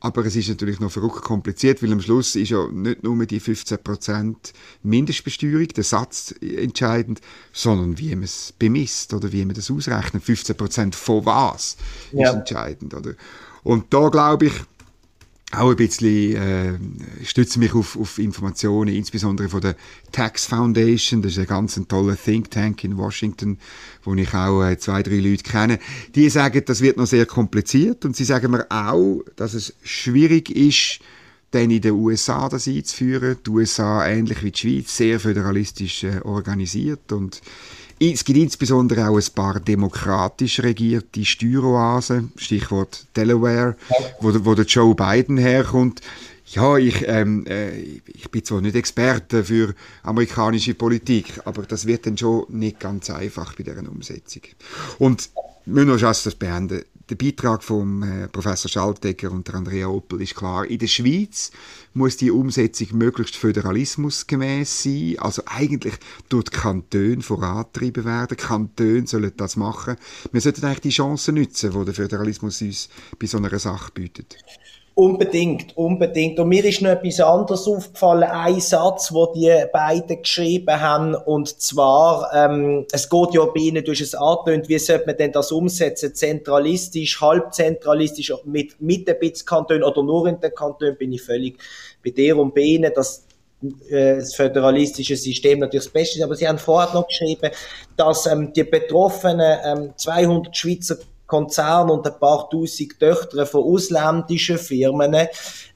aber 0.00 0.24
es 0.24 0.34
ist 0.34 0.48
natürlich 0.48 0.80
noch 0.80 0.90
verrückt 0.90 1.22
kompliziert, 1.22 1.82
weil 1.82 1.92
am 1.92 2.00
Schluss 2.00 2.34
ist 2.34 2.48
ja 2.48 2.66
nicht 2.68 3.02
nur 3.02 3.26
die 3.26 3.40
15% 3.40 4.34
Mindestbesteuerung, 4.82 5.68
der 5.68 5.84
Satz 5.84 6.34
entscheidend, 6.40 7.20
sondern 7.52 7.98
wie 7.98 8.14
man 8.14 8.24
es 8.24 8.54
bemisst 8.58 9.12
oder 9.12 9.30
wie 9.32 9.44
man 9.44 9.54
das 9.54 9.70
ausrechnet. 9.70 10.24
15% 10.24 10.94
von 10.94 11.26
was 11.26 11.76
ja. 12.12 12.30
ist 12.30 12.34
entscheidend. 12.34 12.94
Oder? 12.94 13.14
Und 13.62 13.92
da 13.92 14.08
glaube 14.08 14.46
ich, 14.46 14.54
auch 15.52 15.70
ein 15.70 15.76
bisschen 15.76 16.36
äh, 16.36 17.24
stütze 17.24 17.58
mich 17.58 17.74
auf, 17.74 17.98
auf 17.98 18.18
Informationen, 18.18 18.94
insbesondere 18.94 19.48
von 19.48 19.60
der 19.60 19.74
Tax 20.12 20.46
Foundation. 20.46 21.22
Das 21.22 21.32
ist 21.32 21.38
ein 21.38 21.46
ganz 21.46 21.80
toller 21.88 22.16
Think 22.16 22.50
Tank 22.50 22.84
in 22.84 22.96
Washington, 22.96 23.58
wo 24.04 24.14
ich 24.14 24.32
auch 24.32 24.62
äh, 24.62 24.78
zwei, 24.78 25.02
drei 25.02 25.16
Leute 25.16 25.42
kenne. 25.42 25.78
Die 26.14 26.28
sagen, 26.30 26.62
das 26.64 26.80
wird 26.82 26.98
noch 26.98 27.06
sehr 27.06 27.26
kompliziert 27.26 28.04
und 28.04 28.14
sie 28.14 28.24
sagen 28.24 28.52
mir 28.52 28.66
auch, 28.70 29.22
dass 29.36 29.54
es 29.54 29.74
schwierig 29.82 30.50
ist, 30.50 31.00
dann 31.50 31.70
in 31.70 31.80
den 31.80 31.92
USA 31.92 32.48
das 32.48 32.68
einzuführen. 32.68 33.36
Die 33.44 33.50
USA, 33.50 34.06
ähnlich 34.06 34.44
wie 34.44 34.52
die 34.52 34.58
Schweiz, 34.58 34.96
sehr 34.96 35.18
föderalistisch 35.18 36.04
äh, 36.04 36.20
organisiert 36.22 37.10
und 37.10 37.40
Es 38.02 38.24
gibt 38.24 38.38
insbesondere 38.38 39.10
auch 39.10 39.18
ein 39.18 39.34
paar 39.34 39.60
demokratisch 39.60 40.60
regierte 40.60 41.22
Steueroasen, 41.22 42.32
Stichwort 42.34 43.06
Delaware, 43.14 43.76
wo, 44.20 44.32
wo 44.42 44.54
der 44.54 44.64
Joe 44.64 44.94
Biden 44.94 45.36
herkommt. 45.36 46.00
Ja, 46.46 46.78
ich, 46.78 47.06
ähm, 47.06 47.46
äh, 47.46 47.78
ich 47.78 48.30
bin 48.30 48.42
zwar 48.42 48.62
nicht 48.62 48.74
Experte 48.74 49.44
für 49.44 49.74
amerikanische 50.02 50.72
Politik, 50.72 51.42
aber 51.44 51.64
das 51.64 51.86
wird 51.86 52.06
dann 52.06 52.16
schon 52.16 52.46
nicht 52.48 52.80
ganz 52.80 53.10
einfach 53.10 53.54
bei 53.54 53.64
deren 53.64 53.86
Umsetzung. 53.86 54.42
Und 54.98 55.28
wir 55.66 55.84
müssen 55.84 56.00
noch 56.00 56.00
das 56.00 56.34
beenden. 56.34 56.82
Der 57.10 57.16
Beitrag 57.16 57.64
von 57.64 58.04
äh, 58.04 58.28
Professor 58.28 58.68
Schaltegger 58.68 59.32
und 59.32 59.52
Andrea 59.52 59.88
Oppel 59.88 60.22
ist 60.22 60.36
klar. 60.36 60.64
In 60.64 60.78
der 60.78 60.86
Schweiz 60.86 61.50
muss 61.92 62.16
die 62.16 62.30
Umsetzung 62.30 62.86
möglichst 62.92 63.34
föderalismusgemäß 63.34 64.84
sein, 64.84 65.16
also 65.18 65.42
eigentlich 65.46 65.94
durch 66.28 66.44
die 66.44 66.56
Kantone 66.56 67.20
vorantrieben 67.20 68.04
werden. 68.04 68.36
Kantone 68.36 69.08
sollen 69.08 69.32
das 69.36 69.56
machen. 69.56 69.96
Wir 70.30 70.40
sollten 70.40 70.64
eigentlich 70.64 70.80
die 70.82 70.90
Chancen 70.90 71.34
nutzen, 71.34 71.72
die 71.72 71.84
der 71.84 71.94
Föderalismus 71.94 72.62
uns 72.62 72.88
bei 73.18 73.26
so 73.26 73.38
einer 73.38 73.58
Sache 73.58 73.90
bietet. 73.92 74.36
Unbedingt, 75.00 75.74
unbedingt. 75.78 76.38
Und 76.38 76.48
mir 76.50 76.62
ist 76.62 76.82
noch 76.82 76.90
etwas 76.90 77.20
anderes 77.20 77.66
aufgefallen, 77.66 78.24
ein 78.24 78.60
Satz, 78.60 79.10
wo 79.14 79.32
die 79.32 79.50
beiden 79.72 80.20
geschrieben 80.20 80.78
haben, 80.78 81.14
und 81.14 81.58
zwar, 81.58 82.30
ähm, 82.34 82.84
es 82.92 83.08
geht 83.08 83.32
ja 83.32 83.46
bei 83.46 83.60
ihnen, 83.60 83.82
durch 83.82 84.02
es 84.02 84.14
angetönt, 84.14 84.68
wie 84.68 84.78
sollte 84.78 85.06
man 85.06 85.16
denn 85.16 85.32
das 85.32 85.52
umsetzen? 85.52 86.14
Zentralistisch, 86.14 87.18
halbzentralistisch, 87.18 88.30
mit, 88.44 88.78
mit 88.82 89.08
ein 89.08 89.18
bisschen 89.18 89.46
Kanton 89.46 89.82
oder 89.82 90.02
nur 90.02 90.26
in 90.26 90.38
den 90.38 90.54
Kanton, 90.54 90.94
bin 90.98 91.14
ich 91.14 91.22
völlig 91.22 91.56
bei 92.04 92.10
dir 92.10 92.36
und 92.36 92.54
bei 92.54 92.60
ihnen, 92.60 92.92
dass 92.94 93.24
äh, 93.88 94.16
das 94.16 94.34
föderalistische 94.34 95.16
System 95.16 95.60
natürlich 95.60 95.86
das 95.86 95.92
Beste 95.94 96.18
ist, 96.18 96.24
aber 96.24 96.36
sie 96.36 96.46
haben 96.46 96.58
vorher 96.58 96.92
noch 96.92 97.06
geschrieben, 97.06 97.50
dass 97.96 98.26
ähm, 98.26 98.52
die 98.52 98.64
betroffenen 98.64 99.58
ähm, 99.64 99.92
200 99.96 100.54
Schweizer 100.54 100.98
Konzern 101.30 101.90
und 101.90 102.06
ein 102.06 102.18
paar 102.18 102.50
tausend 102.50 102.98
Töchter 102.98 103.46
von 103.46 103.62
ausländischen 103.62 104.58
Firmen, 104.58 105.28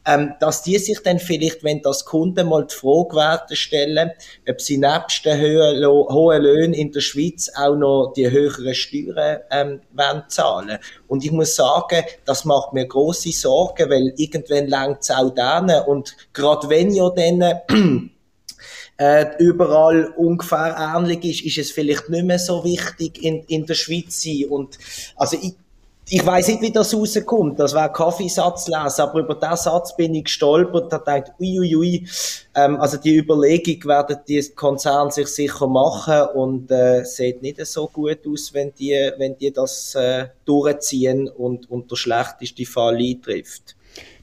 ähm, 0.04 0.34
dass 0.40 0.62
die 0.62 0.78
sich 0.78 1.00
dann 1.02 1.18
vielleicht, 1.18 1.62
wenn 1.62 1.80
das 1.80 2.04
Kunden 2.04 2.48
mal 2.48 2.66
die 2.66 2.74
Frage 2.74 3.54
stellen, 3.54 4.10
ob 4.48 4.60
sie 4.60 4.78
nebst 4.78 5.24
den 5.24 5.86
hohen, 5.86 6.42
Löhnen 6.42 6.74
in 6.74 6.90
der 6.90 7.00
Schweiz 7.00 7.50
auch 7.56 7.76
noch 7.76 8.12
die 8.14 8.30
höheren 8.30 8.74
Steuern 8.74 9.38
ähm, 9.50 9.80
wollen 9.92 10.24
zahlen. 10.28 10.78
Und 11.06 11.24
ich 11.24 11.30
muss 11.30 11.54
sagen, 11.54 12.04
das 12.24 12.44
macht 12.44 12.72
mir 12.72 12.86
große 12.86 13.30
Sorgen, 13.30 13.88
weil 13.88 14.12
irgendwann 14.16 14.66
langt 14.66 15.02
es 15.02 15.10
auch 15.10 15.30
denen 15.30 15.80
und 15.86 16.16
gerade 16.32 16.68
wenn 16.68 16.92
ja 16.92 17.08
dann 17.10 18.10
äh, 18.96 19.26
überall 19.38 20.06
ungefähr 20.16 20.76
ähnlich 20.78 21.24
ist, 21.24 21.44
ist 21.44 21.58
es 21.58 21.72
vielleicht 21.72 22.08
nicht 22.08 22.24
mehr 22.24 22.38
so 22.38 22.64
wichtig 22.64 23.22
in, 23.22 23.44
in 23.48 23.66
der 23.66 23.74
Schweiz 23.74 24.22
sein. 24.22 24.44
Und, 24.48 24.78
also 25.16 25.36
ich, 25.40 25.54
ich 26.08 26.24
weiß 26.24 26.48
nicht, 26.48 26.60
wie 26.60 26.70
das 26.70 26.94
rauskommt. 26.94 27.58
Das 27.58 27.74
war 27.74 27.92
Kaffeesatz 27.92 28.68
lesen, 28.68 29.00
aber 29.00 29.20
über 29.20 29.34
diesen 29.34 29.56
Satz 29.56 29.96
bin 29.96 30.14
ich 30.14 30.24
gestolpert 30.24 30.84
und 30.84 30.90
gedacht, 30.90 31.32
uiuiui, 31.40 32.06
ähm, 32.54 32.80
also 32.80 32.98
die 32.98 33.16
Überlegung 33.16 33.84
werden 33.88 34.18
die 34.28 34.42
Konzerne 34.54 35.10
sich 35.10 35.28
sicher 35.28 35.66
machen 35.66 36.28
und 36.34 36.70
äh, 36.70 37.04
sieht 37.04 37.40
nicht 37.40 37.64
so 37.66 37.88
gut 37.88 38.20
aus, 38.28 38.52
wenn 38.52 38.74
die, 38.74 39.12
wenn 39.16 39.38
die 39.38 39.50
das 39.50 39.94
äh, 39.94 40.26
durchziehen 40.44 41.28
und, 41.28 41.70
und 41.70 41.90
der 41.90 41.96
schlechteste 41.96 42.66
Fall 42.66 42.96
eintrifft. 42.96 43.74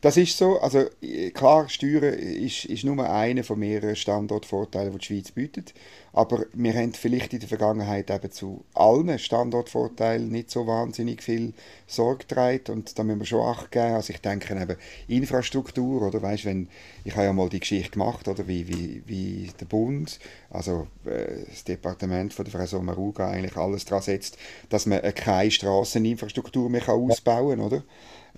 Das 0.02 0.18
ist 0.18 0.38
so. 0.38 0.60
Also 0.60 0.86
klar, 1.34 1.70
Steuern 1.70 2.14
ist, 2.14 2.66
ist 2.66 2.84
nur 2.84 3.08
einer 3.08 3.44
von 3.44 3.60
mehreren 3.60 3.96
Standortvorteilen, 3.96 4.92
die 4.94 4.98
die 4.98 5.06
Schweiz 5.06 5.32
bietet. 5.32 5.74
Aber 6.14 6.46
wir 6.54 6.74
haben 6.74 6.94
vielleicht 6.94 7.34
in 7.34 7.40
der 7.40 7.48
Vergangenheit 7.48 8.10
eben 8.10 8.32
zu 8.32 8.66
allen 8.74 9.18
Standortvorteilen 9.18 10.30
nicht 10.30 10.52
so 10.52 10.68
wahnsinnig 10.68 11.24
viel 11.24 11.54
Sorge 11.88 12.26
getragen. 12.26 12.64
Und 12.70 12.98
da 13.00 13.04
müssen 13.04 13.20
wir 13.20 13.26
schon 13.26 13.46
Acht 13.46 13.72
geben. 13.72 13.94
Also 13.94 14.12
ich 14.12 14.20
denke 14.20 14.54
eben 14.60 14.76
Infrastruktur, 15.08 16.02
oder? 16.02 16.22
Weißt, 16.22 16.46
wenn, 16.46 16.68
ich 17.06 17.16
habe 17.16 17.26
ja 17.26 17.34
mal 17.34 17.50
die 17.50 17.60
Geschichte 17.60 17.92
gemacht, 17.92 18.28
oder? 18.28 18.48
Wie, 18.48 18.68
wie, 18.68 19.04
wie 19.06 19.52
der 19.60 19.66
Bund, 19.66 20.20
also 20.50 20.88
äh, 21.06 21.46
das 21.48 21.64
Departement 21.64 22.34
von 22.34 22.44
der 22.44 22.54
Frau 22.54 22.66
Sommaruga 22.66 23.30
eigentlich 23.30 23.56
alles 23.56 23.86
daran 23.86 24.04
setzt, 24.04 24.38
dass 24.70 24.86
man 24.86 25.02
keine 25.16 25.52
Strasseninfrastruktur 25.52 26.70
mehr 26.70 26.90
ausbauen 26.90 27.60
kann, 27.60 27.66
oder? 27.66 27.84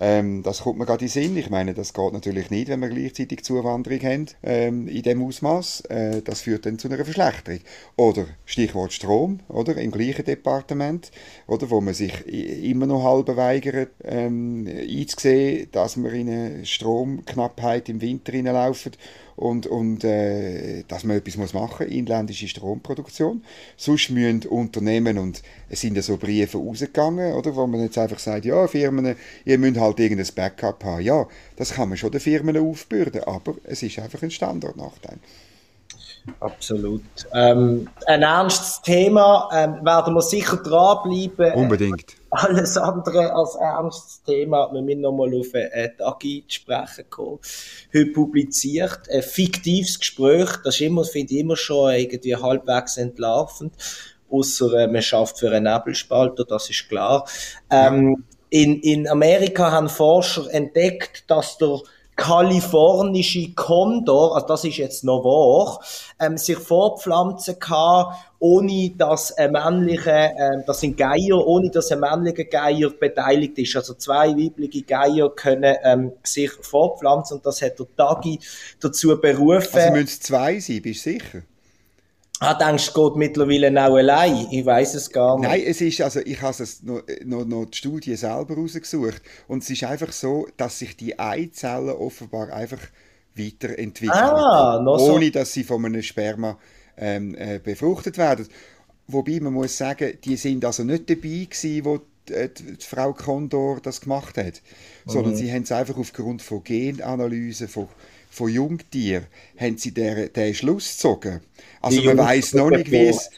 Ähm, 0.00 0.42
das 0.42 0.62
kommt 0.62 0.78
mir 0.78 0.86
gerade 0.86 1.04
in 1.04 1.10
Sinn. 1.10 1.36
Ich 1.36 1.50
meine, 1.50 1.74
das 1.74 1.92
geht 1.92 2.12
natürlich 2.12 2.50
nicht, 2.50 2.68
wenn 2.68 2.80
wir 2.80 2.88
gleichzeitig 2.88 3.44
Zuwanderung 3.44 4.00
haben 4.00 4.26
ähm, 4.42 4.88
in 4.88 5.02
dem 5.02 5.22
Ausmaß. 5.22 5.82
Äh, 5.82 6.22
das 6.22 6.42
führt 6.42 6.66
dann 6.66 6.78
zu 6.78 6.88
einer 6.88 7.04
Verschlechterung. 7.04 7.60
Oder 7.96 8.26
Stichwort 8.44 8.92
Strom, 8.92 9.40
oder 9.48 9.76
im 9.76 9.90
gleichen 9.90 10.24
Departement, 10.24 11.10
oder 11.46 11.70
wo 11.70 11.80
man 11.80 11.94
sich 11.94 12.26
immer 12.26 12.86
noch 12.86 13.04
halb 13.04 13.36
weigert, 13.36 13.90
ähm, 14.02 14.66
einzusehen, 14.66 15.68
dass 15.72 15.96
wir 15.96 16.12
in 16.12 16.28
eine 16.28 16.66
Stromknappheit 16.66 17.88
im 17.88 18.00
Winter 18.00 18.32
hineinlaufen 18.32 18.92
und, 19.36 19.66
und 19.66 20.04
äh, 20.04 20.84
dass 20.88 21.04
man 21.04 21.16
etwas 21.16 21.52
machen 21.52 21.86
muss, 21.86 21.94
inländische 21.94 22.48
Stromproduktion. 22.48 23.42
Sonst 23.76 24.10
müssen 24.10 24.42
Unternehmen, 24.46 25.18
und 25.18 25.42
es 25.68 25.80
sind 25.80 25.96
ja 25.96 26.02
so 26.02 26.16
Briefe 26.16 26.58
rausgegangen, 26.58 27.34
oder, 27.34 27.54
wo 27.56 27.66
man 27.66 27.82
jetzt 27.82 27.98
einfach 27.98 28.18
sagt, 28.18 28.44
ja, 28.44 28.66
Firmen, 28.66 29.16
ihr 29.44 29.58
müsst 29.58 29.78
halt 29.78 30.00
irgendein 30.00 30.34
Backup 30.34 30.84
haben. 30.84 31.02
Ja, 31.02 31.26
das 31.56 31.74
kann 31.74 31.88
man 31.88 31.98
schon 31.98 32.12
den 32.12 32.20
Firmen 32.20 32.56
aufbürden, 32.56 33.24
aber 33.24 33.54
es 33.64 33.82
ist 33.82 33.98
einfach 33.98 34.22
ein 34.22 34.30
Standortnachteil. 34.30 35.18
Absolut. 36.40 37.02
Ähm, 37.32 37.88
ein 38.06 38.22
ernstes 38.22 38.80
Thema, 38.82 39.48
ähm, 39.52 39.84
werden 39.84 40.14
wir 40.14 40.22
sicher 40.22 40.56
dranbleiben. 40.56 41.52
Unbedingt. 41.54 42.16
Alles 42.30 42.76
andere 42.76 43.32
als 43.32 43.54
ernstes 43.56 44.22
Thema. 44.22 44.72
Wir 44.72 44.82
müssen 44.82 45.02
nochmal 45.02 45.34
auf 45.34 45.54
einen 45.54 45.96
Tagi 45.96 46.44
zu 46.48 46.54
sprechen 46.54 47.08
kommen. 47.10 47.38
Heute 47.94 48.06
publiziert 48.06 49.00
ein 49.10 49.22
fiktives 49.22 49.98
Gespräch. 49.98 50.50
Das 50.64 50.76
ist 50.76 50.80
immer, 50.80 51.04
finde 51.04 51.34
ich, 51.34 51.40
immer 51.40 51.56
schon 51.56 51.92
irgendwie 51.92 52.34
halbwegs 52.34 52.96
entlarvend. 52.96 53.74
Außer 54.30 54.72
äh, 54.74 54.86
man 54.88 55.02
schafft 55.02 55.38
für 55.38 55.50
einen 55.50 55.72
Nebelspalter, 55.72 56.44
das 56.44 56.70
ist 56.70 56.88
klar. 56.88 57.26
Ähm, 57.70 58.24
in, 58.50 58.80
in 58.80 59.08
Amerika 59.08 59.70
haben 59.70 59.88
Forscher 59.88 60.52
entdeckt, 60.52 61.24
dass 61.28 61.58
der 61.58 61.80
kalifornische 62.16 63.52
Kondor, 63.54 64.34
also 64.34 64.46
das 64.46 64.64
ist 64.64 64.76
jetzt 64.76 65.04
noch 65.04 65.24
wahr, 65.24 65.80
ähm, 66.20 66.36
sich 66.36 66.58
fortpflanzen 66.58 67.58
kann, 67.58 68.06
ohne 68.38 68.90
dass 68.96 69.32
ein 69.32 69.52
männlicher, 69.52 70.30
ähm, 70.30 70.64
das 70.66 70.80
sind 70.80 70.96
Geier, 70.96 71.44
ohne 71.44 71.70
dass 71.70 71.90
ein 71.90 72.00
männlicher 72.00 72.44
Geier 72.44 72.90
beteiligt 72.90 73.58
ist. 73.58 73.76
Also 73.76 73.94
zwei 73.94 74.28
weibliche 74.28 74.82
Geier 74.82 75.30
können 75.30 75.76
ähm, 75.82 76.12
sich 76.22 76.52
fortpflanzen 76.52 77.38
und 77.38 77.46
das 77.46 77.62
hat 77.62 77.78
der 77.78 77.86
Tagi 77.96 78.38
dazu 78.80 79.18
berufen. 79.20 79.74
Also 79.74 79.92
müssen 79.92 80.04
es 80.04 80.20
zwei 80.20 80.60
sein, 80.60 80.82
bist 80.82 81.06
du 81.06 81.10
sicher? 81.10 81.42
Ah, 82.44 82.54
denkst 82.54 82.92
du, 82.92 83.10
geht 83.10 83.16
mittlerweile 83.16 83.70
auch 83.70 83.96
allein? 83.96 84.46
Ich 84.50 84.64
weiß 84.64 84.94
es 84.94 85.10
gar 85.10 85.38
nicht. 85.38 85.48
Nein, 85.48 85.62
es 85.66 85.80
ist, 85.80 86.00
also 86.00 86.20
ich 86.20 86.40
habe 86.42 86.62
es 86.62 86.82
noch, 86.82 87.02
noch, 87.24 87.44
noch 87.44 87.64
die 87.66 87.76
Studie 87.76 88.16
selber 88.16 88.54
rausgesucht 88.54 89.22
und 89.48 89.62
es 89.62 89.70
ist 89.70 89.84
einfach 89.84 90.12
so, 90.12 90.46
dass 90.56 90.78
sich 90.78 90.96
die 90.96 91.18
Eizellen 91.18 91.90
offenbar 91.90 92.52
einfach 92.52 92.80
weiterentwickeln. 93.34 94.10
Ah, 94.10 94.80
noch 94.82 94.98
so. 94.98 95.14
Ohne, 95.14 95.30
dass 95.30 95.52
sie 95.52 95.64
von 95.64 95.84
einem 95.84 96.02
Sperma 96.02 96.58
ähm, 96.96 97.34
äh, 97.36 97.58
befruchtet 97.58 98.18
werden. 98.18 98.46
Wobei 99.06 99.40
man 99.40 99.52
muss 99.52 99.76
sagen, 99.76 100.18
die 100.24 100.36
sind 100.36 100.64
also 100.64 100.84
nicht 100.84 101.10
dabei 101.10 101.46
gewesen, 101.50 101.84
wo 101.84 102.00
die, 102.28 102.32
äh, 102.32 102.48
die, 102.48 102.76
Frau 102.80 103.12
Condor 103.12 103.80
das 103.82 104.00
gemacht 104.00 104.38
hat, 104.38 104.62
sondern 105.04 105.32
mhm. 105.32 105.36
sie 105.36 105.52
haben 105.52 105.62
es 105.62 105.72
einfach 105.72 105.96
aufgrund 105.98 106.42
von 106.42 106.64
Genanalysen, 106.64 107.68
von 107.68 107.88
von 108.34 108.50
Jungtieren 108.50 109.26
haben 109.58 109.78
sie 109.78 109.92
den, 109.92 110.32
den 110.32 110.54
Schluss 110.54 110.96
gezogen. 110.96 111.40
Also 111.80 112.00
Die 112.00 112.06
man 112.06 112.18
weiß 112.18 112.54
noch 112.54 112.70
nicht, 112.70 112.90
wie 112.90 113.06
es... 113.06 113.30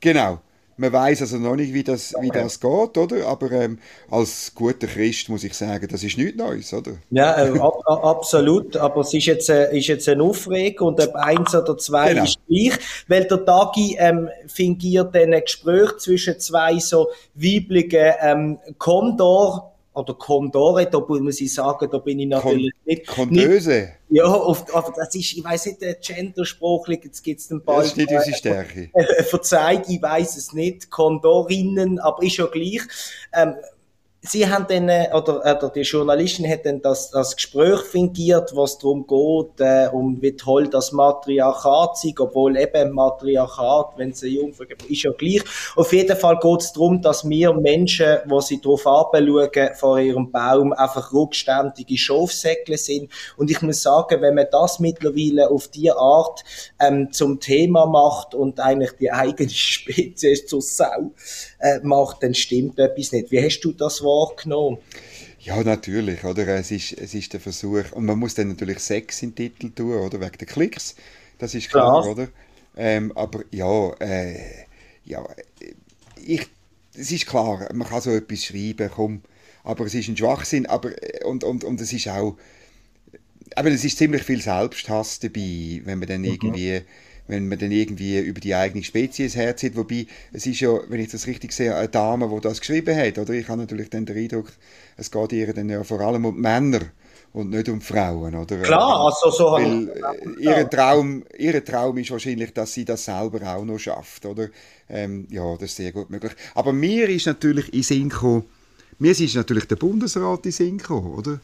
Genau. 0.00 0.40
Man 0.76 0.94
weiß 0.94 1.20
also 1.20 1.36
noch 1.36 1.56
nicht, 1.56 1.74
wie 1.74 1.84
das, 1.84 2.14
wie 2.22 2.30
das 2.30 2.58
geht, 2.58 2.96
oder? 2.96 3.26
Aber 3.26 3.52
ähm, 3.52 3.78
als 4.10 4.50
guter 4.54 4.86
Christ 4.86 5.28
muss 5.28 5.44
ich 5.44 5.52
sagen, 5.52 5.86
das 5.90 6.02
ist 6.02 6.16
nichts 6.16 6.38
Neues, 6.38 6.72
oder? 6.72 6.92
Ja, 7.10 7.36
äh, 7.36 7.58
ab, 7.58 7.82
absolut. 7.86 8.78
Aber 8.78 9.02
es 9.02 9.12
ist 9.12 9.26
jetzt, 9.26 9.50
äh, 9.50 9.76
ist 9.76 9.88
jetzt 9.88 10.08
ein 10.08 10.22
Aufregung 10.22 10.88
und 10.88 11.00
ob 11.06 11.14
eins 11.16 11.54
oder 11.54 11.76
zwei 11.76 12.14
genau. 12.14 12.24
ist 12.24 12.38
gleich. 12.48 12.78
Weil 13.08 13.24
der 13.24 13.44
Tagi 13.44 13.96
ähm, 13.98 14.30
fingiert 14.46 15.14
ein 15.14 15.32
Gespräch 15.32 15.98
zwischen 15.98 16.40
zwei 16.40 16.78
so 16.78 17.08
weiblichen 17.34 18.14
ähm, 18.22 18.58
Kondor- 18.78 19.70
oder 19.92 20.14
Kondore, 20.14 20.86
da 20.86 21.00
muss 21.00 21.40
ich 21.40 21.52
sagen, 21.52 21.88
da 21.90 21.98
bin 21.98 22.20
ich 22.20 22.28
natürlich 22.28 22.72
Kon 22.72 22.84
nicht. 22.84 23.06
Kondöse? 23.06 23.70
Nicht, 24.08 24.22
ja, 24.22 24.24
oft, 24.24 24.72
aber 24.72 24.92
das 24.96 25.14
ist, 25.14 25.32
ich 25.32 25.44
weiß 25.44 25.66
nicht, 25.66 25.82
der 25.82 25.94
Genderspruch, 25.94 26.88
jetzt 26.88 27.22
gibt's 27.22 27.48
den 27.48 27.62
Ball. 27.62 27.78
Das 27.78 27.88
ist 27.88 27.96
nicht 27.96 28.10
unsere 28.10 28.36
Stärke. 28.36 28.90
Äh, 28.92 29.22
verzeiht, 29.24 29.88
ich 29.88 30.00
weiß 30.00 30.36
es 30.36 30.52
nicht, 30.52 30.90
Kondorinnen, 30.90 31.98
aber 31.98 32.22
ist 32.22 32.36
ja 32.36 32.46
gleich. 32.46 32.82
Ähm, 33.32 33.54
sie 34.22 34.46
haben 34.48 34.66
dann, 34.68 34.88
äh, 34.88 35.08
oder, 35.14 35.40
oder 35.40 35.70
die 35.74 35.80
Journalistin 35.80 36.48
hat 36.48 36.66
dann 36.66 36.82
das, 36.82 37.10
das 37.10 37.34
Gespräch 37.36 37.80
fingiert, 37.80 38.54
was 38.54 38.78
darum 38.78 39.06
geht, 39.06 39.60
äh, 39.60 39.88
um 39.90 40.20
wie 40.20 40.36
toll 40.36 40.68
das 40.68 40.92
Matriarchat 40.92 41.96
sei, 41.96 42.12
obwohl 42.18 42.56
eben 42.58 42.92
Matriarchat, 42.92 43.96
wenn 43.96 44.12
sie 44.12 44.36
Jungfrau 44.36 44.64
ist 44.88 45.02
ja 45.02 45.12
gleich. 45.12 45.42
Auf 45.74 45.92
jeden 45.92 46.16
Fall 46.16 46.38
geht 46.38 46.60
es 46.60 46.72
darum, 46.72 47.00
dass 47.00 47.26
wir 47.28 47.54
Menschen, 47.54 48.18
wo 48.26 48.40
sie 48.40 48.60
drauf 48.60 48.86
anschauen, 48.86 49.70
vor 49.74 49.98
ihrem 49.98 50.30
Baum 50.30 50.72
einfach 50.72 51.12
rückständige 51.12 51.96
Schafsäckle 51.96 52.76
sind. 52.76 53.10
Und 53.36 53.50
ich 53.50 53.62
muss 53.62 53.82
sagen, 53.82 54.20
wenn 54.20 54.34
man 54.34 54.46
das 54.52 54.80
mittlerweile 54.80 55.50
auf 55.50 55.68
die 55.68 55.90
Art 55.90 56.44
ähm, 56.78 57.10
zum 57.10 57.40
Thema 57.40 57.86
macht 57.86 58.34
und 58.34 58.60
eigentlich 58.60 58.92
die 59.00 59.10
eigene 59.10 59.48
Spezies 59.50 60.46
zur 60.46 60.60
Sau 60.60 61.12
äh, 61.58 61.78
macht, 61.82 62.22
dann 62.22 62.34
stimmt 62.34 62.78
etwas 62.78 63.12
nicht. 63.12 63.30
Wie 63.30 63.42
hast 63.42 63.60
du 63.60 63.72
das 63.72 64.02
wahrgenommen? 64.10 64.78
Ja, 65.40 65.62
natürlich, 65.62 66.24
oder? 66.24 66.46
Es 66.48 66.70
ist, 66.70 66.92
es 66.92 67.14
ist 67.14 67.32
der 67.32 67.40
Versuch, 67.40 67.92
und 67.92 68.04
man 68.04 68.18
muss 68.18 68.34
dann 68.34 68.48
natürlich 68.48 68.80
Sex 68.80 69.22
in 69.22 69.34
den 69.34 69.54
Titel 69.54 69.70
tun, 69.70 69.94
oder? 69.94 70.20
Wegen 70.20 70.38
der 70.38 70.46
Klicks, 70.46 70.96
das 71.38 71.54
ist 71.54 71.70
klar, 71.70 72.02
klar. 72.02 72.12
oder? 72.12 72.28
Ähm, 72.76 73.12
aber 73.16 73.44
ja, 73.50 73.92
äh, 74.00 74.64
ja, 75.04 75.26
ich, 76.24 76.46
es 76.94 77.10
ist 77.10 77.26
klar, 77.26 77.68
man 77.72 77.88
kann 77.88 78.00
so 78.00 78.10
etwas 78.10 78.44
schreiben, 78.44 78.90
komm, 78.94 79.22
aber 79.64 79.86
es 79.86 79.94
ist 79.94 80.08
ein 80.08 80.16
Schwachsinn, 80.16 80.66
aber, 80.66 80.90
und, 81.24 81.44
und, 81.44 81.64
und 81.64 81.80
es 81.80 81.92
ist 81.92 82.08
auch, 82.08 82.36
aber 83.56 83.70
es 83.70 83.84
ist 83.84 83.98
ziemlich 83.98 84.22
viel 84.22 84.40
Selbsthass 84.40 85.18
dabei, 85.20 85.80
wenn 85.84 85.98
man 85.98 86.08
dann 86.08 86.22
mhm. 86.22 86.84
Wenn 87.30 87.48
man 87.48 87.58
dann 87.58 87.70
irgendwie 87.70 88.18
über 88.18 88.40
die 88.40 88.54
eigene 88.54 88.82
Spezies 88.82 89.36
herzieht. 89.36 89.76
Wobei, 89.76 90.06
es 90.32 90.46
ist 90.46 90.60
ja, 90.60 90.78
wenn 90.88 91.00
ich 91.00 91.10
das 91.10 91.26
richtig 91.26 91.52
sehe, 91.52 91.74
eine 91.74 91.88
Dame, 91.88 92.28
die 92.28 92.40
das 92.40 92.60
geschrieben 92.60 92.96
hat. 92.96 93.18
Oder 93.18 93.34
ich 93.34 93.48
habe 93.48 93.60
natürlich 93.60 93.88
dann 93.88 94.04
den 94.04 94.16
Eindruck, 94.16 94.52
es 94.96 95.10
geht 95.10 95.32
ihr 95.32 95.52
dann 95.54 95.70
ja 95.70 95.84
vor 95.84 96.00
allem 96.00 96.24
um 96.24 96.40
Männer 96.40 96.80
und 97.32 97.50
nicht 97.50 97.68
um 97.68 97.80
Frauen, 97.80 98.34
oder? 98.34 98.58
Klar, 98.58 99.06
also 99.06 99.30
so 99.30 99.52
Weil, 99.52 99.88
äh, 99.88 100.42
ihr 100.42 100.68
Traum, 100.68 101.24
ihr 101.38 101.64
Traum 101.64 101.98
ist 101.98 102.10
wahrscheinlich, 102.10 102.52
dass 102.52 102.74
sie 102.74 102.84
das 102.84 103.04
selber 103.04 103.40
auch 103.54 103.64
noch 103.64 103.78
schafft, 103.78 104.26
oder? 104.26 104.48
Ähm, 104.88 105.28
ja, 105.30 105.54
das 105.54 105.70
ist 105.70 105.76
sehr 105.76 105.92
gut 105.92 106.10
möglich. 106.10 106.32
Aber 106.54 106.72
mir 106.72 107.08
ist 107.08 107.26
natürlich 107.26 107.72
in 107.72 107.82
Sinn 107.84 108.08
gekommen, 108.08 108.44
mir 108.98 109.12
ist 109.12 109.34
natürlich 109.34 109.66
der 109.66 109.76
Bundesrat 109.76 110.44
in 110.46 110.52
Sinn 110.52 110.78
gekommen, 110.78 111.14
oder? 111.14 111.40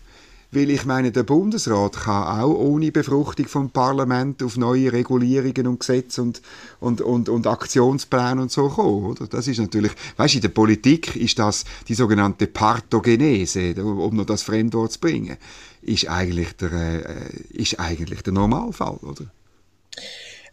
Weil 0.52 0.70
ich 0.70 0.84
meine, 0.84 1.12
der 1.12 1.24
Bundesrat 1.24 1.96
kann 1.96 2.40
auch 2.40 2.54
ohne 2.54 2.92
Befruchtung 2.92 3.46
vom 3.46 3.70
Parlament 3.70 4.42
auf 4.42 4.56
neue 4.56 4.92
Regulierungen 4.92 5.66
und 5.66 5.80
Gesetze 5.80 6.22
und, 6.22 6.40
und, 6.80 7.00
und, 7.00 7.28
und 7.28 7.46
Aktionspläne 7.46 8.40
und 8.40 8.50
so 8.50 8.68
kommen. 8.68 9.06
Oder? 9.06 9.26
Das 9.26 9.48
ist 9.48 9.58
natürlich, 9.58 9.92
weißt 10.16 10.34
du, 10.34 10.38
in 10.38 10.42
der 10.42 10.48
Politik 10.50 11.16
ist 11.16 11.38
das 11.38 11.64
die 11.88 11.94
sogenannte 11.94 12.46
Parthogenese, 12.46 13.74
um 13.84 14.16
noch 14.16 14.26
das 14.26 14.42
Fremdwort 14.42 14.92
zu 14.92 15.00
bringen, 15.00 15.36
ist 15.82 16.08
eigentlich 16.08 16.52
der, 16.56 16.72
äh, 16.72 17.30
ist 17.50 17.78
eigentlich 17.80 18.22
der 18.22 18.32
Normalfall, 18.32 18.98
oder? 19.02 19.26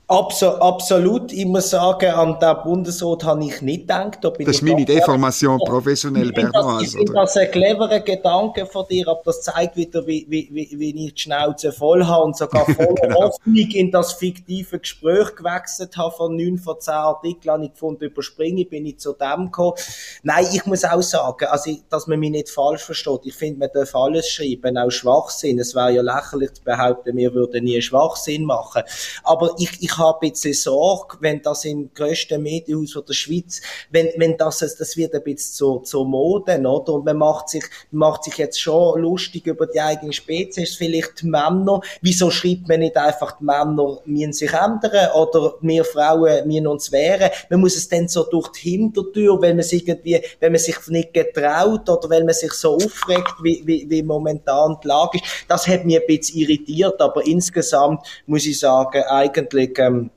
Abso 0.08 0.50
absolut, 0.58 1.32
ich 1.32 1.46
muss 1.46 1.70
sagen, 1.70 2.12
an 2.12 2.38
den 2.38 2.64
Bundesrat 2.64 3.24
habe 3.24 3.46
ich 3.46 3.62
nicht 3.62 3.82
gedacht. 3.84 4.20
Da 4.22 4.32
das 4.32 4.48
ist 4.56 4.62
meine 4.62 4.84
Deformation 4.84 5.58
professionell, 5.60 6.34
Bernhard. 6.34 6.84
Ich 6.84 6.92
finde 6.92 7.14
das 7.14 7.38
ein 7.38 7.50
cleverer 7.50 8.02
Gedanke 8.02 8.66
von 8.66 8.86
dir, 8.90 9.08
aber 9.08 9.22
das 9.24 9.44
zeigt 9.44 9.78
wieder, 9.78 10.06
wie, 10.06 10.26
wie, 10.28 10.50
wie, 10.52 11.06
ich 11.06 11.14
die 11.14 11.22
Schnauze 11.22 11.72
voll 11.72 12.06
habe 12.06 12.26
und 12.26 12.36
sogar 12.36 12.66
voll 12.76 12.96
genau. 13.02 13.24
Hoffnung 13.24 13.56
in 13.56 13.92
das 13.92 14.12
fiktive 14.12 14.80
Gespräch 14.80 15.36
gewechselt 15.38 15.96
habe 15.96 16.14
von 16.14 16.36
neun 16.36 16.58
von 16.58 16.82
zehn 16.82 16.96
Artikeln, 16.96 17.54
habe 17.54 17.66
ich 17.66 17.72
gefunden, 17.72 18.04
überspringe, 18.04 18.66
bin 18.66 18.86
ich 18.86 19.00
zu 19.00 19.14
dem 19.14 19.46
gekommen. 19.46 19.78
Nein, 20.22 20.48
ich 20.52 20.66
muss 20.66 20.84
auch 20.84 21.02
sagen, 21.02 21.46
also, 21.46 21.72
dass 21.90 22.08
man 22.08 22.20
mich 22.20 22.32
nicht 22.32 22.50
falsch 22.50 22.84
versteht. 22.84 23.22
Ich 23.24 23.36
finde, 23.36 23.60
man 23.60 23.70
darf 23.74 23.96
alles 23.96 24.30
schreiben, 24.30 24.78
auch 24.78 24.92
Schwachsinn. 24.92 25.60
Es 25.60 25.74
wäre 25.74 25.94
ja 25.94 26.02
lächerlich 26.02 26.52
zu 26.56 26.64
behaupten, 26.64 27.16
wir 27.16 27.34
würden 27.34 27.64
nie 27.64 27.82
Schwachsinn 27.82 28.44
machen. 28.44 28.84
Aber 29.24 29.56
ich, 29.58 29.82
ich 29.82 29.93
habe 29.98 30.20
ein 30.22 30.32
bisschen 30.32 30.54
Sorge, 30.54 31.18
wenn 31.22 31.42
das 31.42 31.66
im 31.66 31.94
grössten 31.94 32.42
Medienhaus 32.42 32.98
der 33.08 33.14
Schweiz, 33.14 33.62
wenn, 33.92 34.10
wenn 34.18 34.38
das, 34.38 34.60
das 34.60 34.98
wird 34.98 35.14
ein 35.14 35.24
bisschen 35.24 35.54
zur, 35.54 35.84
zur 35.84 36.06
Mode, 36.06 36.60
oder? 36.60 36.94
Und 36.94 37.06
man 37.06 37.18
macht 37.18 37.50
sich, 37.50 37.64
macht 37.92 38.24
sich 38.24 38.38
jetzt 38.38 38.60
schon 38.60 39.02
lustig 39.02 39.48
über 39.48 39.68
die 39.68 39.80
eigene 39.80 40.14
Spezies, 40.14 40.76
vielleicht 40.76 41.22
die 41.22 41.28
Männer. 41.28 41.82
Wieso 42.02 42.30
schreibt 42.30 42.68
man 42.68 42.80
nicht 42.80 42.98
einfach, 42.98 43.38
die 43.38 43.46
Männer 43.46 44.00
müssen 44.06 44.34
sich 44.34 44.52
ändern 44.54 45.12
oder 45.14 45.56
wir 45.62 45.86
Frauen 45.86 46.48
müssen 46.48 46.68
uns 46.68 46.92
wehren? 46.92 47.30
Man 47.50 47.62
muss 47.62 47.76
es 47.76 47.88
dann 47.88 48.08
so 48.08 48.24
durch 48.24 48.50
die 48.50 48.72
Hintertür, 48.72 49.42
wenn 49.42 49.56
man 49.56 49.66
sich 49.66 49.88
irgendwie, 49.88 50.22
wenn 50.40 50.52
man 50.52 50.60
sich 50.60 50.76
nicht 50.88 51.14
getraut 51.14 51.90
oder 51.90 52.10
wenn 52.10 52.26
man 52.26 52.36
sich 52.36 52.54
so 52.54 52.76
aufregt, 52.76 53.36
wie, 53.42 53.62
wie, 53.66 53.90
wie 53.90 54.04
momentan 54.04 54.78
die 54.84 54.88
Lage 54.88 55.20
ist. 55.20 55.26
Das 55.48 55.68
hat 55.68 55.86
mich 55.86 56.00
ein 56.00 56.08
bisschen 56.08 56.40
irritiert, 56.40 57.02
aber 57.02 57.26
insgesamt 57.26 58.06
muss 58.26 58.46
ich 58.46 58.60
sagen, 58.60 59.04
eigentlich, 59.04 59.74
ähm, 59.88 60.10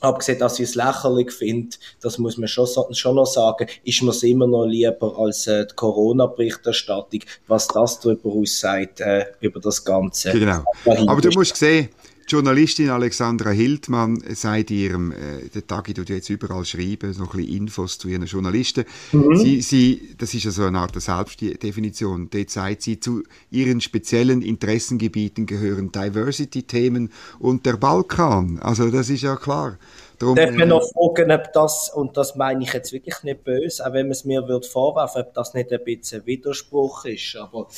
abgesehen, 0.00 0.38
dass 0.38 0.58
ich 0.58 0.68
es 0.68 0.74
lächerlich 0.74 1.32
finde, 1.32 1.76
das 2.00 2.18
muss 2.18 2.36
man 2.36 2.48
schon, 2.48 2.66
schon 2.94 3.16
noch 3.16 3.26
sagen, 3.26 3.66
ist 3.84 4.02
mir 4.02 4.10
es 4.10 4.22
immer 4.22 4.46
noch 4.46 4.64
lieber 4.64 5.18
als 5.18 5.46
äh, 5.46 5.66
die 5.66 5.74
Corona-Berichterstattung, 5.74 7.20
was 7.46 7.68
das 7.68 8.00
darüber 8.00 8.30
aussagt, 8.30 9.00
äh, 9.00 9.26
über 9.40 9.60
das 9.60 9.84
Ganze. 9.84 10.32
Genau. 10.32 10.64
Aber 10.84 11.20
du 11.20 11.30
musst 11.30 11.56
sehen, 11.56 11.88
die 12.28 12.34
Journalistin 12.34 12.90
Alexandra 12.90 13.50
Hildmann 13.50 14.22
sagt 14.34 14.70
ihrem, 14.70 15.12
äh, 15.12 15.48
der 15.54 15.66
Tagi 15.66 15.94
tut 15.94 16.10
jetzt 16.10 16.28
überall 16.28 16.64
schreiben, 16.64 17.12
so 17.12 17.22
ein 17.22 17.28
bisschen 17.28 17.56
Infos 17.56 17.98
zu 17.98 18.08
ihren 18.08 18.26
Journalisten. 18.26 18.84
Mhm. 19.12 19.36
Sie, 19.36 19.62
sie, 19.62 20.14
das 20.18 20.34
ist 20.34 20.44
ja 20.44 20.50
so 20.50 20.64
eine 20.64 20.78
Art 20.78 21.00
Selbstdefinition. 21.00 22.28
Dort 22.30 22.50
sagt 22.50 22.82
sie, 22.82 23.00
zu 23.00 23.22
ihren 23.50 23.80
speziellen 23.80 24.42
Interessengebieten 24.42 25.46
gehören 25.46 25.90
Diversity-Themen 25.90 27.10
und 27.38 27.64
der 27.64 27.76
Balkan. 27.76 28.58
Also 28.60 28.90
das 28.90 29.08
ist 29.08 29.22
ja 29.22 29.36
klar. 29.36 29.78
Darum, 30.18 30.34
Darf 30.34 30.50
man 30.50 30.68
noch 30.68 30.82
fragen, 30.92 31.30
ob 31.30 31.52
das, 31.52 31.90
und 31.94 32.16
das 32.16 32.34
meine 32.34 32.64
ich 32.64 32.72
jetzt 32.72 32.92
wirklich 32.92 33.22
nicht 33.22 33.44
böse, 33.44 33.86
auch 33.86 33.92
wenn 33.92 34.06
man 34.06 34.12
es 34.12 34.24
mir 34.24 34.46
würde 34.48 34.66
vorwerfen, 34.66 35.22
ob 35.22 35.34
das 35.34 35.54
nicht 35.54 35.72
ein 35.72 35.84
bisschen 35.84 36.26
Widerspruch 36.26 37.04
ist, 37.04 37.36
aber 37.36 37.68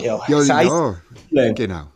ja, 0.00 0.20
ja, 0.28 0.96
ja 1.30 1.52
genau. 1.52 1.88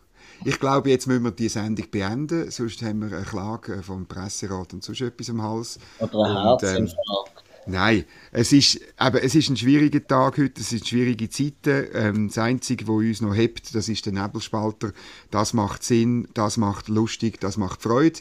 Ich 0.45 0.59
glaube, 0.59 0.91
jetzt 0.91 1.07
müssen 1.07 1.25
wir 1.25 1.31
die 1.31 1.49
Sendung 1.49 1.87
beenden, 1.91 2.51
sonst 2.51 2.83
haben 2.83 3.01
wir 3.01 3.17
eine 3.17 3.27
Klage 3.27 3.83
vom 3.83 4.07
Presserat 4.07 4.73
und 4.73 4.83
sonst 4.83 5.01
etwas 5.01 5.31
am 5.31 5.43
Hals. 5.43 5.79
Oder 6.01 6.25
ein 6.25 6.43
Herzinfarkt. 6.43 6.99
Ähm, 7.37 7.43
Nein, 7.65 8.05
es 8.33 8.53
ist, 8.53 8.81
aber 8.97 9.23
es 9.23 9.37
ist 9.37 9.49
ein 9.49 9.57
schwieriger 9.57 10.05
Tag 10.05 10.39
heute, 10.39 10.61
es 10.61 10.71
sind 10.71 10.87
schwierige 10.87 11.31
Zeiten. 11.31 11.87
Ähm, 11.95 12.29
das 12.29 12.39
Einzige, 12.39 12.89
was 12.89 12.97
uns 12.97 13.21
noch 13.21 13.35
hebt, 13.37 13.75
das 13.75 13.89
ist 13.89 14.05
der 14.05 14.13
Nebelspalter. 14.13 14.93
Das 15.31 15.53
macht 15.53 15.85
Sinn, 15.85 16.27
das 16.35 16.57
macht 16.57 16.89
lustig, 16.89 17.39
das 17.41 17.57
macht 17.57 17.81
Freude. 17.83 18.19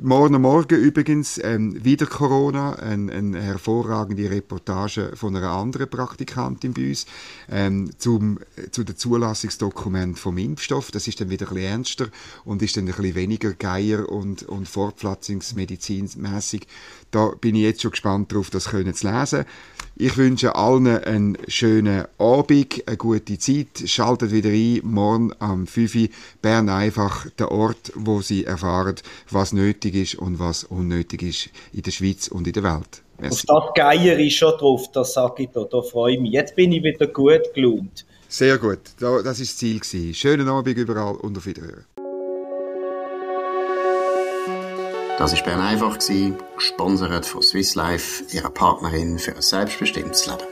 Morgen 0.00 0.40
Morgen 0.40 0.80
übrigens 0.80 1.38
ähm, 1.44 1.84
wieder 1.84 2.06
Corona, 2.06 2.76
eine 2.76 3.12
ein 3.12 3.34
hervorragende 3.34 4.30
Reportage 4.30 5.12
von 5.16 5.36
einer 5.36 5.50
anderen 5.50 5.86
Praktikantin 5.86 6.72
bei 6.72 6.88
uns 6.88 7.04
ähm, 7.50 7.90
zum, 7.98 8.38
zu 8.70 8.84
dem 8.84 8.96
Zulassungsdokument 8.96 10.18
vom 10.18 10.38
Impfstoff. 10.38 10.92
Das 10.92 11.08
ist 11.08 11.20
dann 11.20 11.28
wieder 11.28 11.46
ein 11.46 11.54
bisschen 11.54 11.70
ernster 11.70 12.06
und 12.46 12.62
ist 12.62 12.78
dann 12.78 12.84
ein 12.84 12.94
bisschen 12.94 13.14
weniger 13.14 13.52
Geier 13.52 14.08
und, 14.08 14.44
und 14.44 14.66
fortpflanzungsmedizinmäßig. 14.66 16.66
Da 17.10 17.32
bin 17.38 17.54
ich 17.54 17.62
jetzt 17.62 17.82
schon 17.82 17.90
gespannt 17.90 18.32
darauf, 18.32 18.48
das 18.48 18.70
können 18.70 18.94
zu 18.94 19.06
lesen. 19.06 19.44
Ich 19.96 20.16
wünsche 20.16 20.54
allen 20.54 20.86
einen 20.86 21.36
schönen 21.48 22.06
Abend, 22.18 22.82
eine 22.86 22.96
gute 22.96 23.38
Zeit. 23.38 23.84
Schaltet 23.84 24.32
wieder 24.32 24.48
ein, 24.48 24.80
morgen 24.82 25.32
am 25.38 25.66
5 25.66 25.94
Uhr. 25.94 26.08
Bern 26.40 26.70
einfach 26.70 27.26
der 27.38 27.52
Ort, 27.52 27.92
wo 27.94 28.22
Sie 28.22 28.44
erfahren, 28.44 28.96
was 29.30 29.52
nötig 29.52 29.94
ist 29.94 30.14
und 30.14 30.38
was 30.38 30.64
unnötig 30.64 31.22
ist 31.22 31.50
in 31.74 31.82
der 31.82 31.90
Schweiz 31.90 32.28
und 32.28 32.46
in 32.46 32.54
der 32.54 32.62
Welt. 32.62 33.02
Merci. 33.20 33.46
Auf 33.48 33.74
das 33.74 33.84
Geier 33.84 34.18
ist 34.18 34.34
schon 34.34 34.52
drauf, 34.58 34.90
das 34.92 35.12
sage 35.12 35.44
ich 35.44 35.50
da, 35.50 35.64
da 35.64 35.82
freue 35.82 36.14
ich 36.14 36.20
mich. 36.20 36.32
Jetzt 36.32 36.56
bin 36.56 36.72
ich 36.72 36.82
wieder 36.82 37.06
gut 37.06 37.52
gelaunt. 37.54 38.06
Sehr 38.28 38.56
gut, 38.56 38.80
das 38.98 39.10
war 39.10 39.22
das 39.22 39.56
Ziel. 39.56 39.82
Schönen 40.14 40.48
Abend 40.48 40.78
überall 40.78 41.16
und 41.16 41.36
auf 41.36 41.44
Wiederhören. 41.44 41.84
Das 45.22 45.36
war 45.36 45.44
Bern 45.44 45.60
einfach, 45.60 45.98
gesponsert 46.56 47.24
von 47.26 47.42
Swiss 47.42 47.76
Life, 47.76 48.24
ihrer 48.32 48.50
Partnerin 48.50 49.20
für 49.20 49.36
ein 49.36 49.40
selbstbestimmtes 49.40 50.26
Leben. 50.26 50.51